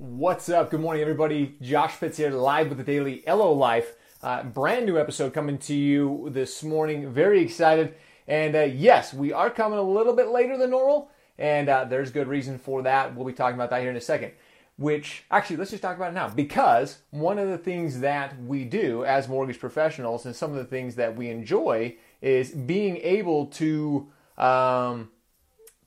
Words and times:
What's 0.00 0.48
up? 0.48 0.70
Good 0.70 0.80
morning, 0.80 1.02
everybody. 1.02 1.56
Josh 1.60 2.00
Pitts 2.00 2.16
here, 2.16 2.30
live 2.30 2.70
with 2.70 2.78
the 2.78 2.84
Daily 2.84 3.22
LO 3.26 3.52
Life. 3.52 3.96
Uh, 4.22 4.42
brand 4.44 4.86
new 4.86 4.98
episode 4.98 5.34
coming 5.34 5.58
to 5.58 5.74
you 5.74 6.30
this 6.30 6.62
morning. 6.62 7.12
Very 7.12 7.42
excited. 7.42 7.96
And 8.26 8.56
uh, 8.56 8.60
yes, 8.60 9.12
we 9.12 9.30
are 9.30 9.50
coming 9.50 9.78
a 9.78 9.82
little 9.82 10.14
bit 10.14 10.28
later 10.28 10.56
than 10.56 10.70
normal, 10.70 11.10
and 11.36 11.68
uh, 11.68 11.84
there's 11.84 12.10
good 12.10 12.28
reason 12.28 12.58
for 12.58 12.80
that. 12.80 13.14
We'll 13.14 13.26
be 13.26 13.34
talking 13.34 13.56
about 13.56 13.68
that 13.68 13.82
here 13.82 13.90
in 13.90 13.96
a 13.96 14.00
second. 14.00 14.32
Which, 14.78 15.24
actually, 15.30 15.56
let's 15.56 15.70
just 15.70 15.82
talk 15.82 15.96
about 15.96 16.12
it 16.12 16.14
now. 16.14 16.30
Because 16.30 17.00
one 17.10 17.38
of 17.38 17.50
the 17.50 17.58
things 17.58 18.00
that 18.00 18.42
we 18.42 18.64
do 18.64 19.04
as 19.04 19.28
mortgage 19.28 19.60
professionals 19.60 20.24
and 20.24 20.34
some 20.34 20.50
of 20.50 20.56
the 20.56 20.64
things 20.64 20.94
that 20.94 21.14
we 21.14 21.28
enjoy 21.28 21.94
is 22.22 22.52
being 22.52 22.96
able 23.02 23.48
to 23.48 24.10
um, 24.38 25.10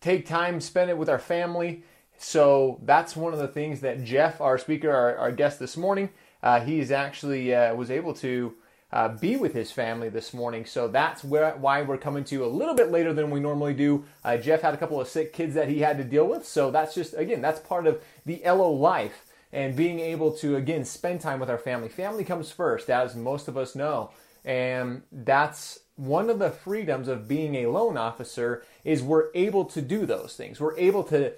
take 0.01 0.27
time, 0.27 0.61
spend 0.61 0.91
it 0.91 0.99
with 0.99 1.09
our 1.09 1.17
family 1.17 1.83
so 2.23 2.79
that's 2.83 3.15
one 3.15 3.33
of 3.33 3.39
the 3.39 3.47
things 3.47 3.81
that 3.81 4.03
Geoff, 4.03 4.39
our 4.39 4.57
speaker, 4.57 4.89
our, 4.89 5.17
our 5.17 5.31
guest 5.31 5.59
this 5.59 5.75
morning, 5.75 6.09
uh, 6.41 6.61
he's 6.61 6.89
actually 6.89 7.53
uh, 7.53 7.75
was 7.75 7.91
able 7.91 8.13
to 8.15 8.53
uh, 8.93 9.09
be 9.09 9.35
with 9.35 9.53
his 9.53 9.71
family 9.71 10.07
this 10.07 10.33
morning. 10.33 10.65
So 10.65 10.87
that's 10.87 11.23
where, 11.23 11.51
why 11.57 11.81
we're 11.81 11.97
coming 11.97 12.23
to 12.25 12.35
you 12.35 12.45
a 12.45 12.47
little 12.47 12.75
bit 12.75 12.91
later 12.91 13.13
than 13.13 13.29
we 13.29 13.39
normally 13.39 13.73
do. 13.73 14.05
Uh, 14.23 14.37
Geoff 14.37 14.61
had 14.61 14.73
a 14.73 14.77
couple 14.77 15.01
of 15.01 15.07
sick 15.07 15.33
kids 15.33 15.53
that 15.55 15.67
he 15.67 15.79
had 15.79 15.97
to 15.97 16.03
deal 16.03 16.25
with. 16.25 16.47
So 16.47 16.71
that's 16.71 16.95
just, 16.95 17.13
again, 17.15 17.41
that's 17.41 17.59
part 17.59 17.87
of 17.87 18.01
the 18.25 18.41
LO 18.45 18.71
life 18.71 19.25
and 19.51 19.75
being 19.75 19.99
able 19.99 20.31
to, 20.37 20.55
again, 20.55 20.85
spend 20.85 21.21
time 21.21 21.39
with 21.39 21.49
our 21.49 21.57
family. 21.57 21.89
Family 21.89 22.23
comes 22.23 22.51
first, 22.51 22.89
as 22.89 23.15
most 23.15 23.47
of 23.47 23.57
us 23.57 23.75
know. 23.75 24.11
And 24.45 25.03
that's 25.11 25.79
one 25.95 26.29
of 26.29 26.39
the 26.39 26.51
freedoms 26.51 27.07
of 27.07 27.27
being 27.27 27.55
a 27.55 27.67
loan 27.67 27.97
officer 27.97 28.63
is 28.83 29.03
we're 29.03 29.29
able 29.35 29.65
to 29.65 29.81
do 29.81 30.05
those 30.05 30.35
things. 30.35 30.59
We're 30.59 30.77
able 30.77 31.03
to 31.05 31.33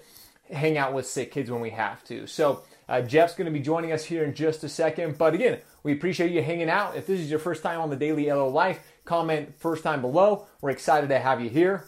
hang 0.50 0.78
out 0.78 0.92
with 0.92 1.06
sick 1.06 1.32
kids 1.32 1.50
when 1.50 1.60
we 1.60 1.70
have 1.70 2.04
to. 2.04 2.26
So 2.26 2.62
uh, 2.88 3.02
Geoff's 3.02 3.34
going 3.34 3.46
to 3.46 3.50
be 3.50 3.60
joining 3.60 3.92
us 3.92 4.04
here 4.04 4.24
in 4.24 4.34
just 4.34 4.64
a 4.64 4.68
second. 4.68 5.18
But 5.18 5.34
again, 5.34 5.58
we 5.82 5.92
appreciate 5.92 6.30
you 6.30 6.42
hanging 6.42 6.70
out. 6.70 6.96
If 6.96 7.06
this 7.06 7.20
is 7.20 7.30
your 7.30 7.38
first 7.38 7.62
time 7.62 7.80
on 7.80 7.90
the 7.90 7.96
Daily 7.96 8.26
LO 8.26 8.48
Life, 8.48 8.80
comment 9.04 9.54
first 9.58 9.82
time 9.82 10.00
below. 10.00 10.46
We're 10.60 10.70
excited 10.70 11.08
to 11.08 11.18
have 11.18 11.40
you 11.40 11.50
here. 11.50 11.86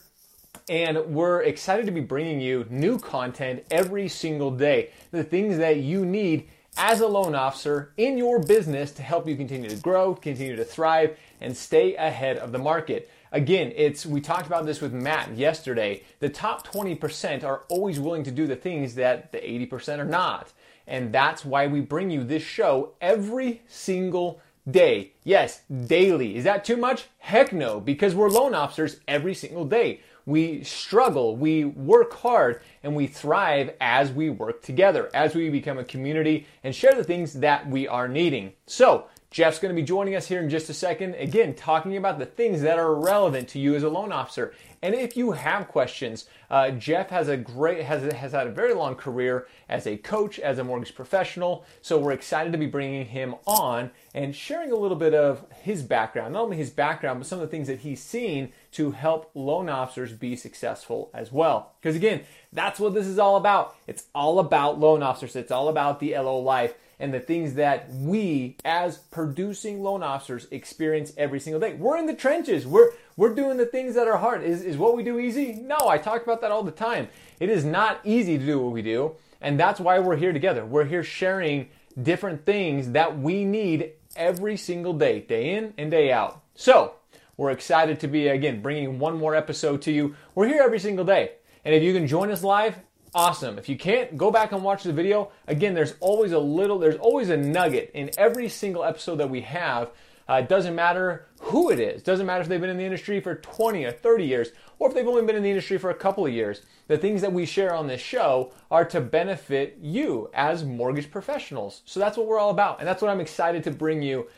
And 0.68 0.98
we're 1.06 1.42
excited 1.42 1.86
to 1.86 1.92
be 1.92 2.00
bringing 2.00 2.40
you 2.40 2.66
new 2.68 2.98
content 2.98 3.64
every 3.70 4.08
single 4.08 4.50
day. 4.50 4.90
The 5.12 5.24
things 5.24 5.58
that 5.58 5.78
you 5.78 6.04
need 6.04 6.48
as 6.76 7.00
a 7.00 7.06
loan 7.06 7.34
officer 7.34 7.92
in 7.96 8.18
your 8.18 8.38
business 8.38 8.92
to 8.92 9.02
help 9.02 9.26
you 9.26 9.36
continue 9.36 9.68
to 9.68 9.76
grow, 9.76 10.14
continue 10.14 10.56
to 10.56 10.64
thrive, 10.64 11.16
and 11.40 11.56
stay 11.56 11.96
ahead 11.96 12.38
of 12.38 12.52
the 12.52 12.58
market. 12.58 13.10
Again, 13.32 13.72
it's 13.76 14.06
we 14.06 14.20
talked 14.20 14.46
about 14.46 14.64
this 14.64 14.80
with 14.80 14.92
Matt 14.92 15.36
yesterday. 15.36 16.02
The 16.20 16.28
top 16.28 16.66
20% 16.66 17.44
are 17.44 17.64
always 17.68 18.00
willing 18.00 18.24
to 18.24 18.30
do 18.30 18.46
the 18.46 18.56
things 18.56 18.94
that 18.94 19.32
the 19.32 19.38
80% 19.38 19.98
are 19.98 20.04
not. 20.04 20.52
And 20.86 21.12
that's 21.12 21.44
why 21.44 21.66
we 21.66 21.80
bring 21.80 22.10
you 22.10 22.24
this 22.24 22.42
show 22.42 22.94
every 23.00 23.62
single 23.68 24.40
day. 24.70 25.12
Yes, 25.24 25.62
daily. 25.86 26.36
Is 26.36 26.44
that 26.44 26.64
too 26.64 26.76
much? 26.76 27.06
Heck 27.18 27.52
no, 27.52 27.80
because 27.80 28.14
we're 28.14 28.30
loan 28.30 28.54
officers 28.54 29.00
every 29.06 29.34
single 29.34 29.64
day. 29.64 30.00
We 30.24 30.62
struggle, 30.62 31.36
we 31.36 31.64
work 31.64 32.12
hard, 32.12 32.60
and 32.82 32.94
we 32.94 33.06
thrive 33.06 33.74
as 33.80 34.12
we 34.12 34.28
work 34.28 34.62
together, 34.62 35.08
as 35.14 35.34
we 35.34 35.48
become 35.48 35.78
a 35.78 35.84
community 35.84 36.46
and 36.62 36.74
share 36.74 36.94
the 36.94 37.04
things 37.04 37.32
that 37.34 37.66
we 37.68 37.88
are 37.88 38.08
needing. 38.08 38.52
So, 38.66 39.06
Geoff's 39.30 39.58
going 39.58 39.74
to 39.74 39.80
be 39.80 39.86
joining 39.86 40.14
us 40.16 40.26
here 40.26 40.40
in 40.40 40.48
just 40.48 40.70
a 40.70 40.74
second, 40.74 41.14
again, 41.16 41.54
talking 41.54 41.98
about 41.98 42.18
the 42.18 42.24
things 42.24 42.62
that 42.62 42.78
are 42.78 42.94
relevant 42.94 43.48
to 43.48 43.58
you 43.58 43.74
as 43.74 43.82
a 43.82 43.88
loan 43.90 44.10
officer. 44.10 44.54
And 44.80 44.94
if 44.94 45.18
you 45.18 45.32
have 45.32 45.68
questions, 45.68 46.24
uh, 46.50 46.70
Geoff 46.70 47.10
has 47.10 47.28
a 47.28 47.36
great 47.36 47.84
has 47.84 48.10
has 48.10 48.32
had 48.32 48.46
a 48.46 48.50
very 48.50 48.72
long 48.72 48.94
career 48.94 49.46
as 49.68 49.86
a 49.86 49.98
coach, 49.98 50.38
as 50.38 50.58
a 50.58 50.64
mortgage 50.64 50.94
professional. 50.94 51.66
So 51.82 51.98
we're 51.98 52.12
excited 52.12 52.52
to 52.52 52.58
be 52.58 52.66
bringing 52.66 53.04
him 53.04 53.34
on 53.46 53.90
and 54.14 54.34
sharing 54.34 54.72
a 54.72 54.76
little 54.76 54.96
bit 54.96 55.12
of 55.12 55.44
his 55.60 55.82
background, 55.82 56.32
not 56.32 56.44
only 56.44 56.56
his 56.56 56.70
background, 56.70 57.20
but 57.20 57.26
some 57.26 57.40
of 57.40 57.46
the 57.46 57.50
things 57.50 57.66
that 57.66 57.80
he's 57.80 58.02
seen 58.02 58.52
to 58.72 58.92
help 58.92 59.30
loan 59.34 59.68
officers 59.68 60.12
be 60.12 60.36
successful 60.36 61.10
as 61.12 61.30
well. 61.30 61.72
Because 61.82 61.96
again, 61.96 62.22
that's 62.50 62.80
what 62.80 62.94
this 62.94 63.06
is 63.06 63.18
all 63.18 63.36
about. 63.36 63.76
It's 63.86 64.04
all 64.14 64.38
about 64.38 64.80
loan 64.80 65.02
officers. 65.02 65.36
It's 65.36 65.52
all 65.52 65.68
about 65.68 66.00
the 66.00 66.14
LO 66.14 66.38
life 66.38 66.74
and 67.00 67.12
the 67.12 67.20
things 67.20 67.54
that 67.54 67.90
we 67.90 68.56
as 68.64 68.98
producing 68.98 69.82
loan 69.82 70.02
officers 70.02 70.46
experience 70.50 71.12
every 71.16 71.40
single 71.40 71.60
day. 71.60 71.74
We're 71.74 71.96
in 71.96 72.06
the 72.06 72.14
trenches. 72.14 72.66
We're 72.66 72.90
we're 73.16 73.34
doing 73.34 73.56
the 73.56 73.66
things 73.66 73.94
that 73.94 74.08
are 74.08 74.16
hard. 74.16 74.42
Is 74.42 74.62
is 74.62 74.76
what 74.76 74.96
we 74.96 75.02
do 75.02 75.18
easy? 75.18 75.52
No, 75.54 75.76
I 75.88 75.98
talk 75.98 76.22
about 76.22 76.40
that 76.40 76.50
all 76.50 76.62
the 76.62 76.70
time. 76.70 77.08
It 77.40 77.50
is 77.50 77.64
not 77.64 78.00
easy 78.04 78.38
to 78.38 78.44
do 78.44 78.58
what 78.58 78.72
we 78.72 78.82
do, 78.82 79.16
and 79.40 79.58
that's 79.58 79.80
why 79.80 79.98
we're 79.98 80.16
here 80.16 80.32
together. 80.32 80.64
We're 80.64 80.84
here 80.84 81.04
sharing 81.04 81.68
different 82.00 82.44
things 82.44 82.92
that 82.92 83.18
we 83.18 83.44
need 83.44 83.92
every 84.16 84.56
single 84.56 84.92
day, 84.92 85.20
day 85.20 85.54
in 85.54 85.74
and 85.78 85.90
day 85.90 86.12
out. 86.12 86.42
So, 86.54 86.94
we're 87.36 87.50
excited 87.50 88.00
to 88.00 88.08
be 88.08 88.28
again 88.28 88.62
bringing 88.62 88.98
one 88.98 89.16
more 89.16 89.34
episode 89.34 89.82
to 89.82 89.92
you. 89.92 90.16
We're 90.34 90.48
here 90.48 90.62
every 90.62 90.80
single 90.80 91.04
day. 91.04 91.32
And 91.64 91.74
if 91.74 91.82
you 91.82 91.92
can 91.92 92.06
join 92.06 92.30
us 92.30 92.42
live, 92.42 92.76
awesome. 93.14 93.58
If 93.58 93.68
you 93.68 93.76
can't, 93.76 94.16
go 94.16 94.30
back 94.30 94.52
and 94.52 94.62
watch 94.62 94.82
the 94.82 94.92
video. 94.92 95.30
Again, 95.46 95.74
there's 95.74 95.94
always 96.00 96.32
a 96.32 96.38
little, 96.38 96.78
there's 96.78 96.96
always 96.96 97.30
a 97.30 97.36
nugget 97.36 97.90
in 97.94 98.10
every 98.18 98.48
single 98.48 98.84
episode 98.84 99.16
that 99.16 99.30
we 99.30 99.42
have. 99.42 99.90
Uh, 100.28 100.34
it 100.34 100.48
doesn't 100.48 100.74
matter 100.74 101.26
who 101.40 101.70
it 101.70 101.80
is. 101.80 102.02
It 102.02 102.04
doesn't 102.04 102.26
matter 102.26 102.42
if 102.42 102.48
they've 102.48 102.60
been 102.60 102.68
in 102.68 102.76
the 102.76 102.84
industry 102.84 103.18
for 103.20 103.36
20 103.36 103.84
or 103.84 103.92
30 103.92 104.24
years, 104.24 104.48
or 104.78 104.88
if 104.88 104.94
they've 104.94 105.06
only 105.06 105.24
been 105.24 105.36
in 105.36 105.42
the 105.42 105.48
industry 105.48 105.78
for 105.78 105.88
a 105.88 105.94
couple 105.94 106.26
of 106.26 106.32
years. 106.32 106.62
The 106.86 106.98
things 106.98 107.22
that 107.22 107.32
we 107.32 107.46
share 107.46 107.74
on 107.74 107.86
this 107.86 108.00
show 108.00 108.52
are 108.70 108.84
to 108.86 109.00
benefit 109.00 109.78
you 109.80 110.30
as 110.34 110.64
mortgage 110.64 111.10
professionals. 111.10 111.82
So 111.86 111.98
that's 111.98 112.18
what 112.18 112.26
we're 112.26 112.38
all 112.38 112.50
about. 112.50 112.78
And 112.78 112.86
that's 112.86 113.00
what 113.00 113.10
I'm 113.10 113.20
excited 113.20 113.64
to 113.64 113.70
bring 113.70 114.02
you 114.02 114.28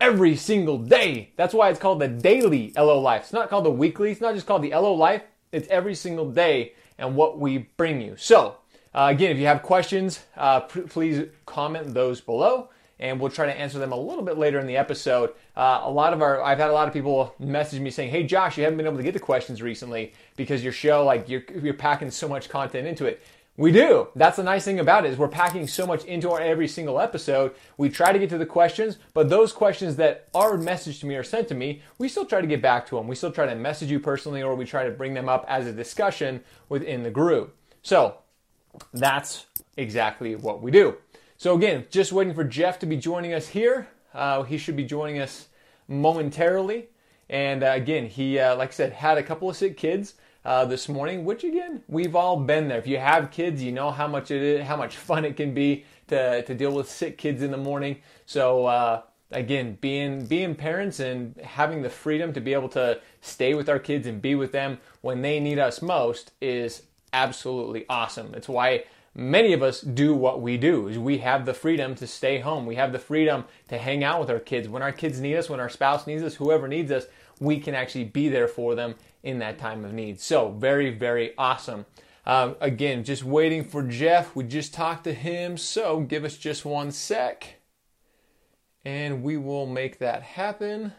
every 0.00 0.36
single 0.36 0.78
day. 0.78 1.30
That's 1.36 1.54
why 1.54 1.70
it's 1.70 1.80
called 1.80 2.00
the 2.00 2.08
daily 2.08 2.72
LO 2.76 3.00
Life. 3.00 3.22
It's 3.22 3.32
not 3.32 3.50
called 3.50 3.64
the 3.64 3.70
weekly. 3.70 4.12
It's 4.12 4.20
not 4.20 4.34
just 4.34 4.46
called 4.46 4.62
the 4.62 4.70
LO 4.70 4.94
Life. 4.94 5.22
It's 5.50 5.68
every 5.68 5.94
single 5.94 6.30
day 6.30 6.74
and 6.98 7.16
what 7.16 7.38
we 7.38 7.58
bring 7.76 8.00
you. 8.00 8.14
So, 8.16 8.56
uh, 8.94 9.08
again, 9.10 9.30
if 9.30 9.38
you 9.38 9.46
have 9.46 9.62
questions, 9.62 10.24
uh, 10.36 10.60
please 10.60 11.28
comment 11.44 11.92
those 11.92 12.20
below, 12.20 12.70
and 12.98 13.20
we'll 13.20 13.30
try 13.30 13.44
to 13.44 13.52
answer 13.52 13.78
them 13.78 13.92
a 13.92 13.96
little 13.96 14.24
bit 14.24 14.38
later 14.38 14.58
in 14.58 14.66
the 14.66 14.76
episode. 14.78 15.34
Uh, 15.54 15.82
a 15.84 15.90
lot 15.90 16.14
of 16.14 16.22
our, 16.22 16.42
I've 16.42 16.58
had 16.58 16.70
a 16.70 16.72
lot 16.72 16.88
of 16.88 16.94
people 16.94 17.34
message 17.38 17.80
me 17.80 17.90
saying, 17.90 18.10
"Hey, 18.10 18.22
Josh, 18.22 18.56
you 18.56 18.64
haven't 18.64 18.78
been 18.78 18.86
able 18.86 18.96
to 18.96 19.02
get 19.02 19.12
the 19.12 19.20
questions 19.20 19.60
recently 19.60 20.14
because 20.36 20.64
your 20.64 20.72
show, 20.72 21.04
like, 21.04 21.28
you're 21.28 21.42
you're 21.62 21.74
packing 21.74 22.10
so 22.10 22.26
much 22.26 22.48
content 22.48 22.86
into 22.86 23.04
it." 23.04 23.22
We 23.58 23.72
do. 23.72 24.08
That's 24.14 24.36
the 24.36 24.42
nice 24.42 24.66
thing 24.66 24.80
about 24.80 25.06
it 25.06 25.12
is 25.12 25.18
we're 25.18 25.28
packing 25.28 25.66
so 25.66 25.86
much 25.86 26.04
into 26.04 26.30
our 26.30 26.40
every 26.40 26.68
single 26.68 27.00
episode. 27.00 27.54
We 27.78 27.88
try 27.88 28.12
to 28.12 28.18
get 28.18 28.28
to 28.30 28.38
the 28.38 28.44
questions, 28.44 28.98
but 29.14 29.30
those 29.30 29.52
questions 29.52 29.96
that 29.96 30.28
are 30.34 30.58
messaged 30.58 31.00
to 31.00 31.06
me 31.06 31.14
or 31.14 31.22
sent 31.22 31.48
to 31.48 31.54
me, 31.54 31.80
we 31.98 32.08
still 32.08 32.26
try 32.26 32.42
to 32.42 32.46
get 32.46 32.60
back 32.60 32.86
to 32.88 32.96
them. 32.96 33.08
We 33.08 33.14
still 33.14 33.32
try 33.32 33.46
to 33.46 33.54
message 33.54 33.90
you 33.90 33.98
personally 33.98 34.42
or 34.42 34.54
we 34.54 34.66
try 34.66 34.84
to 34.84 34.90
bring 34.90 35.14
them 35.14 35.28
up 35.28 35.46
as 35.48 35.66
a 35.66 35.72
discussion 35.72 36.42
within 36.68 37.02
the 37.02 37.10
group. 37.10 37.56
So 37.80 38.18
that's 38.92 39.46
exactly 39.78 40.36
what 40.36 40.60
we 40.60 40.70
do. 40.70 40.96
So 41.38 41.54
again, 41.54 41.86
just 41.90 42.12
waiting 42.12 42.34
for 42.34 42.44
Geoff 42.44 42.78
to 42.80 42.86
be 42.86 42.96
joining 42.96 43.32
us 43.32 43.48
here. 43.48 43.88
Uh, 44.12 44.42
he 44.42 44.58
should 44.58 44.76
be 44.76 44.84
joining 44.84 45.18
us 45.18 45.48
momentarily. 45.88 46.88
And 47.30 47.62
uh, 47.62 47.72
again, 47.74 48.06
he, 48.06 48.38
uh, 48.38 48.56
like 48.56 48.68
I 48.68 48.72
said, 48.72 48.92
had 48.92 49.16
a 49.16 49.22
couple 49.22 49.48
of 49.48 49.56
sick 49.56 49.78
kids 49.78 50.14
uh, 50.46 50.64
this 50.64 50.88
morning, 50.88 51.24
which 51.24 51.42
again, 51.42 51.82
we've 51.88 52.14
all 52.14 52.36
been 52.36 52.68
there. 52.68 52.78
If 52.78 52.86
you 52.86 52.98
have 52.98 53.32
kids, 53.32 53.60
you 53.60 53.72
know 53.72 53.90
how 53.90 54.06
much 54.06 54.30
it 54.30 54.40
is, 54.40 54.64
how 54.64 54.76
much 54.76 54.96
fun 54.96 55.24
it 55.24 55.36
can 55.36 55.52
be 55.52 55.84
to, 56.06 56.42
to 56.42 56.54
deal 56.54 56.70
with 56.70 56.88
sick 56.88 57.18
kids 57.18 57.42
in 57.42 57.50
the 57.50 57.56
morning. 57.56 57.96
So, 58.26 58.66
uh, 58.66 59.02
again, 59.32 59.76
being, 59.80 60.24
being 60.24 60.54
parents 60.54 61.00
and 61.00 61.36
having 61.38 61.82
the 61.82 61.90
freedom 61.90 62.32
to 62.32 62.40
be 62.40 62.52
able 62.52 62.68
to 62.70 63.00
stay 63.20 63.54
with 63.54 63.68
our 63.68 63.80
kids 63.80 64.06
and 64.06 64.22
be 64.22 64.36
with 64.36 64.52
them 64.52 64.78
when 65.00 65.20
they 65.20 65.40
need 65.40 65.58
us 65.58 65.82
most 65.82 66.30
is 66.40 66.84
absolutely 67.12 67.84
awesome. 67.88 68.32
It's 68.32 68.48
why 68.48 68.84
many 69.16 69.52
of 69.52 69.64
us 69.64 69.80
do 69.80 70.14
what 70.14 70.40
we 70.40 70.56
do 70.56 70.86
is 70.86 70.96
we 70.96 71.18
have 71.18 71.44
the 71.44 71.54
freedom 71.54 71.94
to 71.94 72.06
stay 72.06 72.38
home 72.38 72.66
we 72.66 72.74
have 72.74 72.92
the 72.92 72.98
freedom 72.98 73.46
to 73.66 73.78
hang 73.78 74.04
out 74.04 74.20
with 74.20 74.28
our 74.28 74.38
kids 74.38 74.68
when 74.68 74.82
our 74.82 74.92
kids 74.92 75.20
need 75.20 75.34
us 75.34 75.48
when 75.48 75.58
our 75.58 75.70
spouse 75.70 76.06
needs 76.06 76.22
us 76.22 76.34
whoever 76.34 76.68
needs 76.68 76.92
us 76.92 77.06
we 77.40 77.58
can 77.58 77.74
actually 77.74 78.04
be 78.04 78.28
there 78.28 78.46
for 78.46 78.74
them 78.74 78.94
in 79.26 79.38
that 79.40 79.58
time 79.58 79.84
of 79.84 79.92
need. 79.92 80.20
So, 80.20 80.50
very, 80.52 80.90
very 80.90 81.32
awesome. 81.36 81.84
Uh, 82.24 82.54
again, 82.60 83.04
just 83.04 83.24
waiting 83.24 83.64
for 83.64 83.82
Geoff. 83.82 84.34
We 84.34 84.44
just 84.44 84.72
talked 84.72 85.04
to 85.04 85.12
him, 85.12 85.58
so 85.58 86.00
give 86.00 86.24
us 86.24 86.36
just 86.36 86.64
one 86.64 86.90
sec 86.90 87.56
and 88.86 89.20
we 89.24 89.36
will 89.36 89.66
make 89.66 89.98
that 89.98 90.22
happen. 90.22 90.92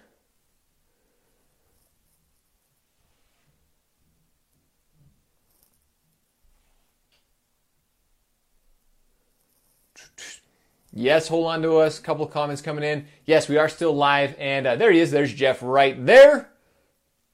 Yes, 10.92 11.30
hold 11.30 11.48
on 11.48 11.62
to 11.62 11.78
us. 11.78 11.98
A 11.98 12.02
couple 12.02 12.26
of 12.26 12.32
comments 12.32 12.62
coming 12.62 12.84
in. 12.84 13.06
Yes, 13.24 13.48
we 13.48 13.56
are 13.58 13.70
still 13.70 13.96
live, 13.96 14.36
and 14.38 14.68
uh, 14.68 14.76
there 14.76 14.92
he 14.92 15.00
is. 15.00 15.12
There's 15.12 15.34
Geoff 15.34 15.60
right 15.62 16.06
there. 16.06 16.50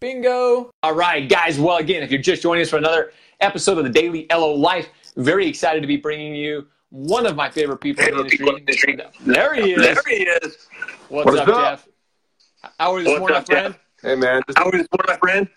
Bingo. 0.04 0.70
All 0.84 0.94
right, 0.94 1.30
guys. 1.30 1.58
Well, 1.58 1.78
again, 1.78 2.04
if 2.04 2.12
you're 2.12 2.22
just 2.22 2.42
joining 2.42 2.62
us 2.64 2.70
for 2.70 2.76
another 2.76 3.14
episode 3.40 3.78
of 3.78 3.86
the 3.86 3.90
Daily 3.90 4.28
LO 4.30 4.52
Life, 4.54 4.90
Very 5.16 5.48
excited 5.48 5.80
to 5.80 5.88
be 5.88 5.96
bringing 5.96 6.36
you 6.36 6.68
one 6.90 7.26
of 7.26 7.38
my 7.38 7.50
favorite 7.50 7.78
people 7.78 8.04
in 8.04 8.14
the 8.28 8.56
industry. 8.58 9.00
There 9.22 9.54
he 9.54 9.72
is. 9.72 9.82
There 9.82 9.96
he 10.06 10.24
is. 10.26 10.68
What's, 11.08 11.28
What's 11.28 11.40
up, 11.40 11.48
up? 11.48 11.54
Geoff? 11.56 11.88
How 12.78 12.92
are 12.94 12.98
you 13.00 13.06
this 13.06 13.12
What's 13.12 13.20
morning, 13.22 13.38
up, 13.38 13.48
my 13.48 13.56
friend? 13.56 13.76
Hey 14.02 14.16
man, 14.16 14.42
just 14.46 14.58
How 14.58 14.70
is 14.72 14.86
one, 14.90 15.06
my 15.08 15.16
friend? 15.16 15.48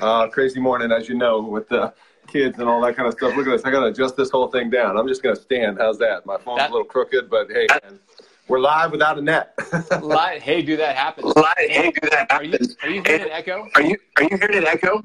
uh, 0.00 0.28
crazy 0.28 0.60
morning 0.60 0.92
as 0.92 1.08
you 1.08 1.14
know 1.16 1.40
with 1.40 1.66
the 1.70 1.94
kids 2.26 2.58
and 2.58 2.68
all 2.68 2.82
that 2.82 2.94
kind 2.94 3.08
of 3.08 3.14
stuff. 3.14 3.34
Look 3.36 3.46
at 3.46 3.52
this. 3.52 3.64
I 3.64 3.70
got 3.70 3.80
to 3.80 3.86
adjust 3.86 4.18
this 4.18 4.28
whole 4.30 4.48
thing 4.48 4.68
down. 4.68 4.98
I'm 4.98 5.08
just 5.08 5.22
going 5.22 5.34
to 5.34 5.40
stand. 5.40 5.78
How's 5.78 5.96
that? 6.00 6.26
My 6.26 6.36
phone's 6.36 6.58
That- 6.58 6.68
a 6.68 6.72
little 6.74 6.86
crooked, 6.86 7.30
but 7.30 7.50
hey, 7.50 7.66
man, 7.82 7.98
we're 8.48 8.58
live 8.60 8.92
without 8.92 9.18
a 9.18 9.22
net. 9.22 9.54
Li- 10.02 10.38
Hey, 10.40 10.62
do 10.62 10.76
that 10.76 10.96
happen. 10.96 11.24
Live. 11.24 11.44
Hey, 11.58 11.90
do 11.90 12.08
that 12.10 12.30
Are 12.32 12.42
you 12.42 12.52
happen. 12.52 12.76
are 12.82 12.88
you 12.88 13.02
hearing 13.06 13.22
an 13.22 13.30
echo? 13.30 13.68
Are 13.74 13.82
you 13.82 13.96
are 14.16 14.22
you 14.24 14.36
hearing 14.38 14.58
an 14.58 14.66
echo? 14.66 15.04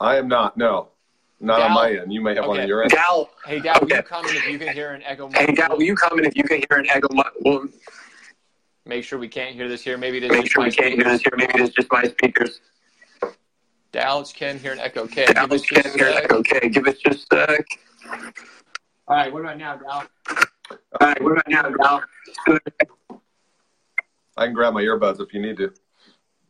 I 0.00 0.16
am 0.16 0.28
not. 0.28 0.56
No, 0.56 0.88
not 1.40 1.58
Gal- 1.58 1.66
on 1.68 1.74
my 1.74 1.90
end. 1.92 2.12
You 2.12 2.20
may 2.20 2.34
have 2.34 2.46
one 2.46 2.56
Okay. 2.56 2.62
on 2.62 2.68
your 2.68 2.82
end. 2.82 2.90
Gal, 2.92 3.30
Hey, 3.46 3.60
Dad, 3.60 3.80
will 3.80 3.88
you 3.88 3.96
Okay. 3.96 4.02
comment 4.08 4.36
if 4.36 4.46
you 4.46 4.58
can 4.58 4.68
hear 4.74 4.90
an 4.92 5.02
echo? 5.04 5.30
hey, 5.30 5.46
Gal, 5.52 5.70
will 5.76 5.82
you 5.82 5.94
comment 5.96 6.26
if 6.26 6.36
you 6.36 6.44
can 6.44 6.58
hear 6.68 6.78
an 6.78 6.86
echo? 6.88 7.08
Well, 7.40 7.66
Make 8.86 9.02
sure 9.04 9.18
we 9.18 9.28
can't 9.28 9.54
hear 9.54 9.66
this 9.66 9.80
here. 9.82 9.96
Maybe 9.96 10.18
it 10.18 10.24
is 10.24 10.30
make 10.30 10.42
just 10.42 10.52
sure 10.52 10.60
my 10.62 10.66
we 10.68 10.72
can't 10.74 10.92
hear 10.92 11.04
speakers. 11.04 11.12
this 11.12 11.22
here. 11.22 11.32
Maybe 11.38 11.62
it's 11.62 11.74
just 11.74 11.90
my 11.90 12.02
speakers. 12.02 12.60
Dallas 13.92 14.30
can 14.30 14.58
hear 14.58 14.72
an 14.72 14.78
echo. 14.78 15.04
Okay, 15.04 15.24
Gal, 15.32 15.46
give 15.46 15.52
us 15.60 15.62
can't 15.66 15.84
just 15.84 15.94
a 15.96 15.98
hear 15.98 16.08
an 16.08 16.16
echo. 16.24 16.36
Okay, 16.40 16.68
give 16.68 16.86
us 16.86 16.96
just 16.98 17.32
a 17.32 17.46
sec. 17.48 17.66
All 19.08 19.16
right, 19.16 19.32
what 19.32 19.40
about 19.40 19.56
now, 19.56 19.76
Dal? 19.76 20.04
All 20.70 20.78
right, 21.00 21.22
what 21.22 21.32
about 21.32 21.48
now, 21.48 21.68
Gal? 21.70 22.02
I 24.36 24.46
can 24.46 24.54
grab 24.54 24.74
my 24.74 24.82
earbuds 24.82 25.20
if 25.20 25.32
you 25.34 25.40
need 25.40 25.56
to. 25.58 25.72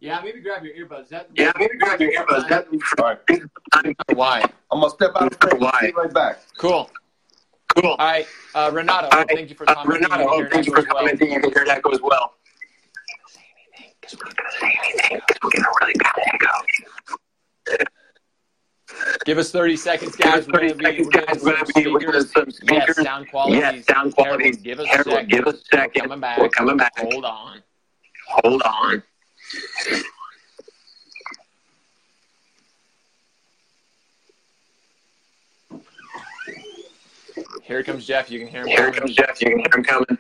Yeah, 0.01 0.21
maybe 0.23 0.41
grab 0.41 0.65
your 0.65 0.75
earbuds. 0.75 1.09
That, 1.09 1.31
Yeah, 1.35 1.53
maybe 1.59 1.77
grab 1.79 2.01
your 2.01 2.13
earbuds. 2.13 2.49
That, 2.49 2.67
All 2.99 3.17
right, 3.83 3.97
Why? 4.15 4.43
I'm 4.71 4.81
gonna 4.81 4.91
step 4.91 5.13
out 5.17 5.33
of 5.33 5.39
frame. 5.41 5.61
Why? 5.61 5.79
Be 5.83 5.93
right 5.93 6.13
back. 6.13 6.41
Cool. 6.59 6.91
cool. 7.77 7.93
All 7.93 7.97
right, 8.07 8.27
uh, 8.55 8.71
Renato, 8.73 9.09
All 9.09 9.19
right, 9.19 9.29
thank 9.29 9.51
you 9.51 9.57
for 9.57 9.69
Uh, 9.69 9.75
commenting. 9.75 10.03
Renato, 10.11 10.23
You 10.37 10.45
oh, 10.47 10.49
thank 10.51 10.67
you 10.67 10.73
for 10.73 10.79
as 10.81 10.87
well. 10.87 10.97
commenting. 10.97 11.33
You 11.33 11.41
can 11.41 11.53
hear 11.53 11.63
an 11.63 11.71
echo 11.71 11.91
as 11.91 12.01
well. 12.01 12.35
Give 13.07 13.25
us 13.27 13.37
30 14.17 14.35
seconds, 15.01 15.01
guys. 15.01 15.39
We're 15.43 15.51
going 15.51 15.95
to 15.95 17.79
be, 17.79 17.85
30 19.05 19.27
we're 19.27 19.65
gonna 19.65 19.77
seconds, 19.77 20.17
get 20.17 21.43
we're 21.43 21.53
gonna 21.53 21.65
be- 21.65 21.87
we're 21.87 22.01
gonna 22.01 22.21
some 22.23 22.51
some 22.51 22.51
speakers. 22.51 22.97
Yes, 22.97 23.03
sound 23.03 23.31
quality. 23.31 23.59
Yes, 23.59 23.87
sound 23.87 24.15
quality. 24.15 24.53
Give 24.53 24.81
us 24.81 24.89
a 24.93 25.03
second. 25.05 25.29
Give 25.29 25.47
us 25.47 25.63
a 25.73 25.77
We're 25.77 25.89
coming 25.89 26.21
back. 26.21 26.39
We're 26.39 26.49
coming 26.49 26.77
back. 26.77 26.93
Hold 26.99 27.25
on. 27.25 27.63
Hold 28.29 28.63
on. 28.63 29.03
Here 37.63 37.83
comes 37.83 38.07
Geoff. 38.07 38.31
You 38.31 38.39
can 38.39 38.49
hear 38.49 38.63
him. 38.63 38.69
Here 38.69 38.77
coming. 38.91 39.01
comes 39.01 39.15
Geoff. 39.15 39.41
You 39.41 39.49
can 39.51 39.59
hear 39.59 39.69
him 39.75 39.85
coming. 39.85 40.19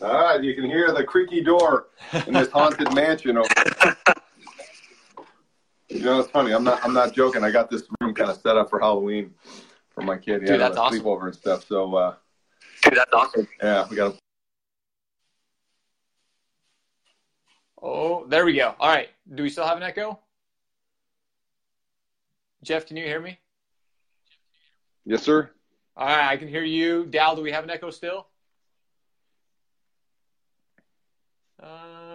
All 0.00 0.12
right, 0.12 0.42
you 0.42 0.54
can 0.54 0.64
hear 0.64 0.92
the 0.92 1.04
creaky 1.04 1.42
door 1.42 1.86
in 2.26 2.34
this 2.34 2.50
haunted 2.50 2.92
mansion. 2.92 3.36
Over 3.38 3.48
there. 3.84 3.96
You 6.02 6.08
know, 6.08 6.18
it's 6.18 6.30
funny. 6.30 6.50
I'm 6.52 6.64
not. 6.64 6.80
I'm 6.84 6.92
not 6.92 7.12
joking. 7.14 7.44
I 7.44 7.52
got 7.52 7.70
this 7.70 7.84
room 8.00 8.12
kind 8.12 8.28
of 8.28 8.36
set 8.40 8.56
up 8.56 8.68
for 8.68 8.80
Halloween 8.80 9.32
for 9.94 10.02
my 10.02 10.16
kid. 10.18 10.42
He 10.42 10.48
Dude, 10.48 10.58
that's 10.60 10.76
awesome. 10.76 10.98
sleepover 11.00 11.26
and 11.26 11.34
stuff. 11.36 11.64
So 11.68 11.94
uh, 11.94 12.14
Dude, 12.82 12.94
that's 12.96 13.12
awesome. 13.12 13.46
yeah, 13.62 13.86
we 13.88 13.94
got. 13.94 14.14
A- 14.14 14.18
Oh, 17.84 18.26
there 18.26 18.44
we 18.44 18.54
go. 18.54 18.74
All 18.80 18.88
right. 18.88 19.10
Do 19.32 19.44
we 19.44 19.50
still 19.50 19.64
have 19.66 19.76
an 19.76 19.82
echo? 19.84 20.18
Geoff, 22.64 22.86
can 22.86 22.96
you 22.96 23.04
hear 23.04 23.20
me? 23.20 23.38
Yes, 25.04 25.22
sir. 25.22 25.50
All 25.96 26.06
right, 26.06 26.28
I 26.30 26.36
can 26.36 26.46
hear 26.48 26.62
you. 26.64 27.06
Dal, 27.06 27.34
do 27.36 27.42
we 27.42 27.50
have 27.52 27.62
an 27.64 27.70
echo 27.70 27.90
still? 27.90 28.26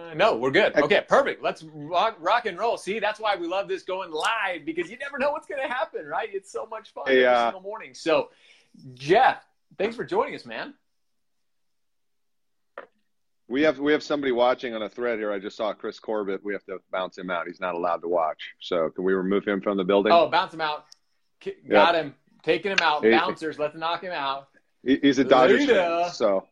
Uh, 0.08 0.14
no, 0.14 0.36
we're 0.36 0.50
good. 0.50 0.76
Okay, 0.76 1.04
perfect. 1.06 1.42
Let's 1.42 1.62
rock, 1.62 2.16
rock 2.20 2.46
and 2.46 2.58
roll. 2.58 2.76
See, 2.76 2.98
that's 2.98 3.20
why 3.20 3.36
we 3.36 3.46
love 3.46 3.68
this 3.68 3.82
going 3.82 4.10
live 4.10 4.64
because 4.64 4.90
you 4.90 4.96
never 4.98 5.18
know 5.18 5.32
what's 5.32 5.46
going 5.46 5.60
to 5.60 5.68
happen, 5.68 6.06
right? 6.06 6.28
It's 6.32 6.50
so 6.50 6.66
much 6.66 6.92
fun 6.92 7.04
Hey, 7.06 7.24
every 7.24 7.26
uh, 7.26 7.46
single 7.46 7.60
morning. 7.60 7.94
So, 7.94 8.30
Geoff, 8.94 9.44
thanks 9.76 9.96
for 9.96 10.04
joining 10.04 10.34
us, 10.34 10.46
man. 10.46 10.74
We 13.48 13.62
have 13.62 13.78
we 13.78 13.92
have 13.92 14.02
somebody 14.02 14.30
watching 14.30 14.74
on 14.74 14.82
a 14.82 14.90
thread 14.90 15.18
here. 15.18 15.32
I 15.32 15.38
just 15.38 15.56
saw 15.56 15.72
Chris 15.72 15.98
Corbett. 15.98 16.44
We 16.44 16.52
have 16.52 16.64
to 16.64 16.78
bounce 16.92 17.16
him 17.16 17.30
out. 17.30 17.46
He's 17.46 17.60
not 17.60 17.74
allowed 17.74 18.02
to 18.02 18.08
watch. 18.08 18.54
So 18.60 18.90
can 18.90 19.04
we 19.04 19.14
remove 19.14 19.46
him 19.46 19.62
from 19.62 19.78
the 19.78 19.84
building? 19.84 20.12
Oh, 20.12 20.28
bounce 20.28 20.52
him 20.52 20.60
out. 20.60 20.84
Got 21.68 21.94
him. 21.94 22.14
Taking 22.42 22.72
him 22.72 22.78
out. 22.82 23.02
Bouncers, 23.02 23.58
let's 23.58 23.74
knock 23.74 24.02
him 24.02 24.12
out. 24.12 24.48
He's 24.84 25.18
a 25.18 25.24
Dodgers 25.24 25.64
fan. 25.64 26.10
So 26.10 26.46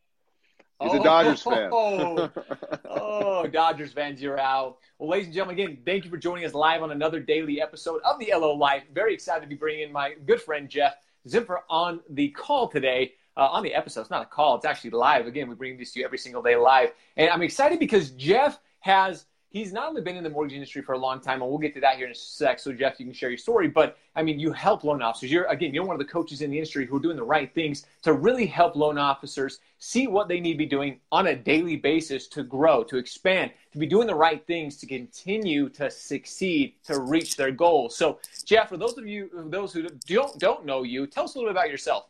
he's 0.81 0.93
Oh, 0.93 1.01
a 1.01 1.05
Dodgers 1.05 1.43
fan. 1.43 1.71
oh, 2.91 3.47
Dodgers 3.47 3.93
fans, 3.93 4.21
you're 4.21 4.39
out. 4.39 4.79
Well, 4.99 5.09
ladies 5.11 5.27
and 5.27 5.35
gentlemen, 5.35 5.59
again, 5.59 5.79
thank 5.85 6.05
you 6.05 6.11
for 6.11 6.17
joining 6.17 6.45
us 6.45 6.55
live 6.55 6.83
on 6.83 6.91
another 6.91 7.21
daily 7.21 7.61
episode 7.61 8.01
of 8.05 8.19
the 8.19 8.33
LO 8.35 8.53
Life. 8.55 8.85
Very 8.95 9.15
excited 9.15 9.41
to 9.43 9.47
be 9.47 9.55
bringing 9.55 9.83
in 9.83 9.93
my 9.93 10.15
good 10.27 10.41
friend 10.41 10.69
Geoff 10.69 10.95
Zimpfer 11.29 11.59
on 11.69 12.01
the 12.11 12.29
call 12.31 12.69
today. 12.69 13.15
Uh, 13.39 13.49
on 13.51 13.63
the 13.63 13.75
episode, 13.75 14.01
it's 14.01 14.11
not 14.11 14.23
a 14.23 14.27
call; 14.27 14.57
it's 14.57 14.65
actually 14.65 14.91
live. 14.91 15.27
Again, 15.27 15.49
we 15.49 15.55
bring 15.55 15.77
this 15.77 15.93
to 15.93 16.01
you 16.01 16.07
every 16.07 16.17
single 16.17 16.41
day 16.43 16.57
live, 16.57 16.93
and 17.19 17.29
I'm 17.29 17.43
excited 17.43 17.79
because 17.79 18.11
Geoff 18.11 18.59
has. 18.81 19.27
He's 19.51 19.73
not 19.73 19.89
only 19.89 20.03
been 20.03 20.17
in 20.17 20.25
the 20.25 20.31
mortgage 20.31 20.55
industry 20.55 20.83
for 20.83 20.93
a 20.93 20.99
long 20.99 21.21
time, 21.21 21.41
and 21.41 21.51
we'll 21.51 21.59
get 21.59 21.75
to 21.75 21.81
that 21.81 21.97
here 21.97 22.07
in 22.07 22.13
a 22.13 22.15
sec. 22.15 22.59
So, 22.59 22.73
Geoff, 22.73 22.99
you 22.99 23.07
can 23.07 23.15
share 23.15 23.31
your 23.31 23.39
story. 23.39 23.69
But 23.69 23.97
I 24.15 24.23
mean, 24.23 24.39
you 24.39 24.53
help 24.53 24.85
loan 24.85 25.03
officers. 25.03 25.31
You're 25.31 25.45
again, 25.47 25.73
you're 25.73 25.85
one 25.85 25.95
of 25.95 25.99
the 25.99 26.13
coaches 26.13 26.43
in 26.43 26.51
the 26.51 26.59
industry 26.59 26.87
who 26.87 26.97
are 26.97 27.01
doing 27.01 27.17
the 27.17 27.23
right 27.23 27.53
things 27.55 27.87
to 28.03 28.13
really 28.13 28.47
help 28.47 28.77
loan 28.77 28.99
officers 28.99 29.61
see 29.79 30.07
what 30.07 30.29
they 30.29 30.41
need 30.41 30.53
to 30.53 30.59
be 30.59 30.67
doing 30.67 31.01
on 31.13 31.29
a 31.29 31.37
daily 31.37 31.77
basis 31.77 32.27
to 32.29 32.43
grow, 32.43 32.83
to 32.85 32.97
expand, 32.97 33.53
to 33.73 33.79
be 33.79 33.87
doing 33.87 34.07
the 34.07 34.15
right 34.15 34.47
things 34.47 34.77
to 34.79 34.87
continue 34.87 35.69
to 35.71 35.91
succeed, 35.91 36.75
to 36.85 37.01
reach 37.01 37.37
their 37.37 37.51
goals. 37.51 37.97
So, 37.97 38.19
Geoff, 38.45 38.69
for 38.69 38.77
those 38.77 38.99
of 38.99 39.07
you, 39.07 39.31
those 39.47 39.73
who 39.73 39.89
don't 40.07 40.39
don't 40.39 40.67
know 40.67 40.83
you, 40.83 41.07
tell 41.07 41.25
us 41.25 41.35
a 41.35 41.39
little 41.39 41.53
bit 41.53 41.59
about 41.59 41.71
yourself. 41.71 42.07